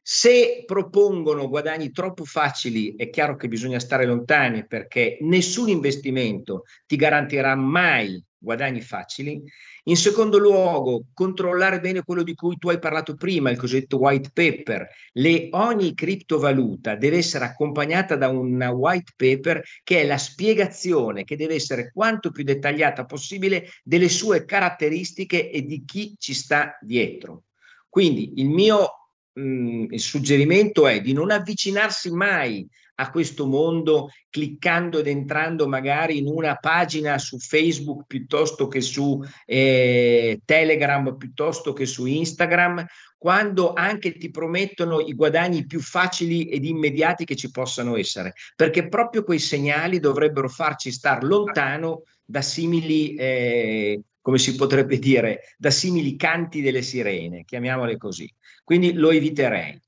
se 0.01 0.63
propongono 0.65 1.47
guadagni 1.47 1.91
troppo 1.91 2.25
facili, 2.25 2.95
è 2.95 3.11
chiaro 3.11 3.35
che 3.35 3.47
bisogna 3.47 3.77
stare 3.77 4.07
lontani 4.07 4.65
perché 4.65 5.19
nessun 5.21 5.69
investimento 5.69 6.63
ti 6.87 6.95
garantirà 6.95 7.53
mai 7.53 8.19
guadagni 8.35 8.81
facili. 8.81 9.43
In 9.85 9.95
secondo 9.95 10.37
luogo, 10.37 11.05
controllare 11.11 11.79
bene 11.79 12.03
quello 12.03 12.21
di 12.21 12.35
cui 12.35 12.57
tu 12.57 12.69
hai 12.69 12.77
parlato 12.77 13.15
prima, 13.15 13.49
il 13.49 13.57
cosiddetto 13.57 13.97
white 13.97 14.29
paper. 14.31 14.87
Le, 15.13 15.47
ogni 15.51 15.95
criptovaluta 15.95 16.95
deve 16.95 17.17
essere 17.17 17.45
accompagnata 17.45 18.15
da 18.15 18.27
una 18.27 18.69
white 18.69 19.13
paper 19.15 19.63
che 19.83 20.01
è 20.01 20.05
la 20.05 20.19
spiegazione, 20.19 21.23
che 21.23 21.35
deve 21.35 21.55
essere 21.55 21.91
quanto 21.91 22.29
più 22.29 22.43
dettagliata 22.43 23.05
possibile, 23.05 23.69
delle 23.83 24.09
sue 24.09 24.45
caratteristiche 24.45 25.49
e 25.49 25.63
di 25.63 25.83
chi 25.83 26.13
ci 26.19 26.35
sta 26.35 26.77
dietro. 26.79 27.45
Quindi 27.89 28.33
il 28.35 28.49
mio 28.49 29.09
mh, 29.33 29.41
mm, 29.41 29.93
suggerimento 29.95 30.87
è 30.87 31.01
di 31.01 31.13
non 31.13 31.31
avvicinarsi 31.31 32.11
mai 32.11 32.67
a 32.95 33.09
questo 33.09 33.47
mondo 33.47 34.09
cliccando 34.29 34.99
ed 34.99 35.07
entrando 35.07 35.67
magari 35.67 36.17
in 36.17 36.27
una 36.27 36.55
pagina 36.55 37.17
su 37.17 37.37
Facebook 37.39 38.05
piuttosto 38.05 38.67
che 38.67 38.81
su 38.81 39.23
eh, 39.45 40.39
Telegram 40.45 41.15
piuttosto 41.17 41.73
che 41.73 41.85
su 41.85 42.05
Instagram, 42.05 42.85
quando 43.17 43.73
anche 43.73 44.17
ti 44.17 44.31
promettono 44.31 44.99
i 44.99 45.13
guadagni 45.13 45.65
più 45.65 45.79
facili 45.79 46.47
ed 46.47 46.65
immediati 46.65 47.25
che 47.25 47.35
ci 47.35 47.51
possano 47.51 47.95
essere, 47.95 48.33
perché 48.55 48.87
proprio 48.87 49.23
quei 49.23 49.39
segnali 49.39 49.99
dovrebbero 49.99 50.49
farci 50.49 50.91
star 50.91 51.23
lontano 51.23 52.03
da 52.23 52.41
simili, 52.41 53.13
eh, 53.15 54.01
come 54.21 54.37
si 54.37 54.55
potrebbe 54.55 54.97
dire, 54.97 55.41
da 55.57 55.69
simili 55.69 56.15
canti 56.15 56.61
delle 56.61 56.81
sirene, 56.81 57.43
chiamiamole 57.45 57.97
così. 57.97 58.31
Quindi 58.63 58.93
lo 58.93 59.11
eviterei. 59.11 59.79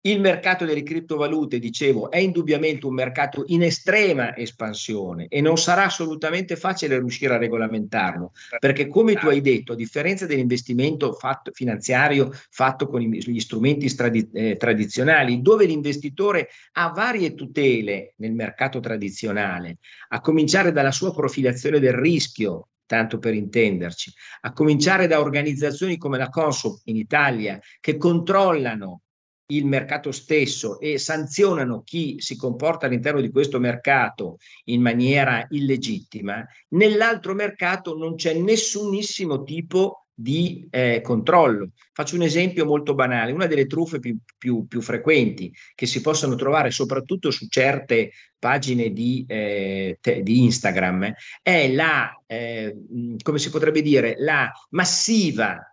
Il 0.00 0.20
mercato 0.20 0.64
delle 0.64 0.84
criptovalute, 0.84 1.58
dicevo, 1.58 2.08
è 2.08 2.18
indubbiamente 2.18 2.86
un 2.86 2.94
mercato 2.94 3.42
in 3.48 3.64
estrema 3.64 4.36
espansione 4.36 5.26
e 5.26 5.40
non 5.40 5.58
sarà 5.58 5.86
assolutamente 5.86 6.54
facile 6.54 6.98
riuscire 6.98 7.34
a 7.34 7.38
regolamentarlo, 7.38 8.30
perché 8.60 8.86
come 8.86 9.14
tu 9.14 9.26
hai 9.26 9.40
detto, 9.40 9.72
a 9.72 9.76
differenza 9.76 10.24
dell'investimento 10.24 11.12
fatto, 11.14 11.50
finanziario 11.52 12.30
fatto 12.48 12.86
con 12.86 13.00
gli 13.00 13.40
strumenti 13.40 13.88
stradi- 13.88 14.30
eh, 14.32 14.56
tradizionali, 14.56 15.42
dove 15.42 15.64
l'investitore 15.64 16.48
ha 16.74 16.90
varie 16.90 17.34
tutele 17.34 18.14
nel 18.18 18.34
mercato 18.34 18.78
tradizionale, 18.78 19.78
a 20.10 20.20
cominciare 20.20 20.70
dalla 20.70 20.92
sua 20.92 21.12
profilazione 21.12 21.80
del 21.80 21.94
rischio, 21.94 22.68
tanto 22.86 23.18
per 23.18 23.34
intenderci, 23.34 24.12
a 24.42 24.52
cominciare 24.52 25.08
da 25.08 25.18
organizzazioni 25.18 25.98
come 25.98 26.18
la 26.18 26.30
Consob 26.30 26.78
in 26.84 26.96
Italia 26.96 27.60
che 27.80 27.96
controllano 27.96 29.02
il 29.50 29.64
mercato 29.64 30.12
stesso 30.12 30.78
e 30.78 30.98
sanzionano 30.98 31.82
chi 31.82 32.16
si 32.18 32.36
comporta 32.36 32.86
all'interno 32.86 33.20
di 33.20 33.30
questo 33.30 33.58
mercato 33.58 34.38
in 34.64 34.82
maniera 34.82 35.46
illegittima, 35.50 36.46
nell'altro 36.70 37.34
mercato 37.34 37.96
non 37.96 38.14
c'è 38.14 38.34
nessunissimo 38.34 39.44
tipo 39.44 40.04
di 40.12 40.66
eh, 40.70 41.00
controllo. 41.00 41.70
Faccio 41.92 42.16
un 42.16 42.22
esempio 42.22 42.66
molto 42.66 42.94
banale, 42.94 43.30
una 43.30 43.46
delle 43.46 43.66
truffe 43.66 44.00
più, 44.00 44.18
più, 44.36 44.66
più, 44.66 44.82
frequenti 44.82 45.54
che 45.76 45.86
si 45.86 46.00
possono 46.00 46.34
trovare 46.34 46.72
soprattutto 46.72 47.30
su 47.30 47.46
certe 47.48 48.10
pagine 48.36 48.90
di, 48.90 49.24
eh, 49.28 49.96
te, 50.00 50.22
di 50.22 50.42
Instagram 50.42 51.14
è 51.40 51.72
la, 51.72 52.20
eh, 52.26 52.76
come 53.22 53.38
si 53.38 53.48
potrebbe 53.48 53.80
dire, 53.80 54.16
la 54.18 54.50
massiva 54.70 55.67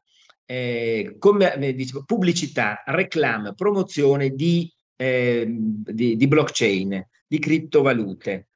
eh, 0.46 1.16
come, 1.18 1.56
eh, 1.56 1.74
diciamo, 1.74 2.04
pubblicità, 2.06 2.84
reclame, 2.86 3.54
promozione 3.54 4.30
di, 4.30 4.72
eh, 4.96 5.46
di, 5.48 6.16
di 6.16 6.28
blockchain, 6.28 7.08
di 7.28 7.40
criptovalute. 7.40 8.48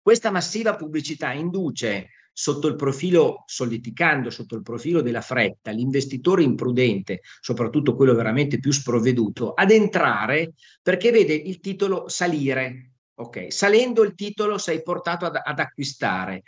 Questa 0.00 0.30
massiva 0.30 0.76
pubblicità 0.76 1.32
induce 1.32 2.08
sotto 2.32 2.68
il 2.68 2.76
profilo, 2.76 3.42
solleticando 3.46 4.30
sotto 4.30 4.54
il 4.54 4.62
profilo 4.62 5.02
della 5.02 5.20
fretta, 5.20 5.70
l'investitore 5.72 6.42
imprudente, 6.42 7.20
soprattutto 7.40 7.94
quello 7.94 8.14
veramente 8.14 8.58
più 8.58 8.72
sprovveduto, 8.72 9.52
ad 9.52 9.70
entrare 9.70 10.54
perché 10.82 11.10
vede 11.10 11.34
il 11.34 11.60
titolo 11.60 12.08
salire. 12.08 12.92
Ok, 13.20 13.52
salendo 13.52 14.02
il 14.02 14.14
titolo 14.14 14.56
sei 14.56 14.82
portato 14.82 15.26
ad, 15.26 15.38
ad 15.42 15.58
acquistare 15.58 16.42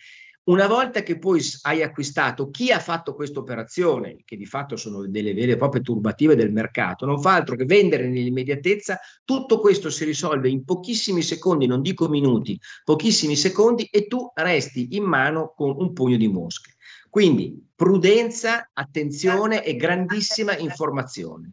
una 0.44 0.66
volta 0.66 1.02
che 1.02 1.18
poi 1.18 1.40
hai 1.62 1.82
acquistato, 1.82 2.50
chi 2.50 2.72
ha 2.72 2.80
fatto 2.80 3.14
questa 3.14 3.38
operazione, 3.38 4.22
che 4.24 4.36
di 4.36 4.46
fatto 4.46 4.76
sono 4.76 5.06
delle 5.06 5.34
vere 5.34 5.52
e 5.52 5.56
proprie 5.56 5.82
turbative 5.82 6.34
del 6.34 6.50
mercato, 6.50 7.06
non 7.06 7.20
fa 7.20 7.34
altro 7.34 7.54
che 7.54 7.64
vendere 7.64 8.08
nell'immediatezza, 8.08 8.98
tutto 9.24 9.60
questo 9.60 9.88
si 9.88 10.04
risolve 10.04 10.48
in 10.48 10.64
pochissimi 10.64 11.22
secondi, 11.22 11.66
non 11.66 11.80
dico 11.80 12.08
minuti, 12.08 12.58
pochissimi 12.82 13.36
secondi 13.36 13.84
e 13.84 14.08
tu 14.08 14.30
resti 14.34 14.96
in 14.96 15.04
mano 15.04 15.52
con 15.54 15.76
un 15.78 15.92
pugno 15.92 16.16
di 16.16 16.28
mosche. 16.28 16.74
Quindi 17.08 17.64
prudenza, 17.76 18.70
attenzione 18.72 19.62
e 19.64 19.76
grandissima 19.76 20.56
informazione. 20.56 21.52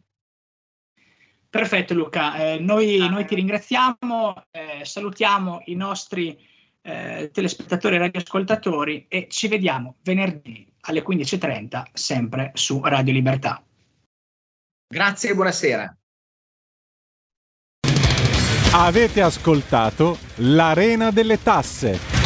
Perfetto 1.48 1.94
Luca, 1.94 2.36
eh, 2.36 2.58
noi, 2.58 2.96
noi, 3.10 3.26
ti 3.26 3.34
ringraziamo, 3.34 4.46
eh, 4.52 4.84
salutiamo 4.84 5.62
i 5.66 5.74
nostri 5.74 6.38
eh, 6.82 7.30
telespettatori 7.32 7.96
e 7.96 7.98
radioascoltatori 7.98 9.06
e 9.08 9.26
ci 9.28 9.48
vediamo 9.48 9.96
venerdì 10.02 10.66
alle 10.82 11.02
15.30 11.02 11.84
sempre 11.92 12.50
su 12.54 12.80
Radio 12.82 13.12
Libertà. 13.12 13.62
Grazie 14.88 15.30
e 15.30 15.34
buonasera. 15.34 15.94
Avete 18.72 19.20
ascoltato 19.20 20.16
l'Arena 20.36 21.10
delle 21.10 21.42
Tasse. 21.42 22.19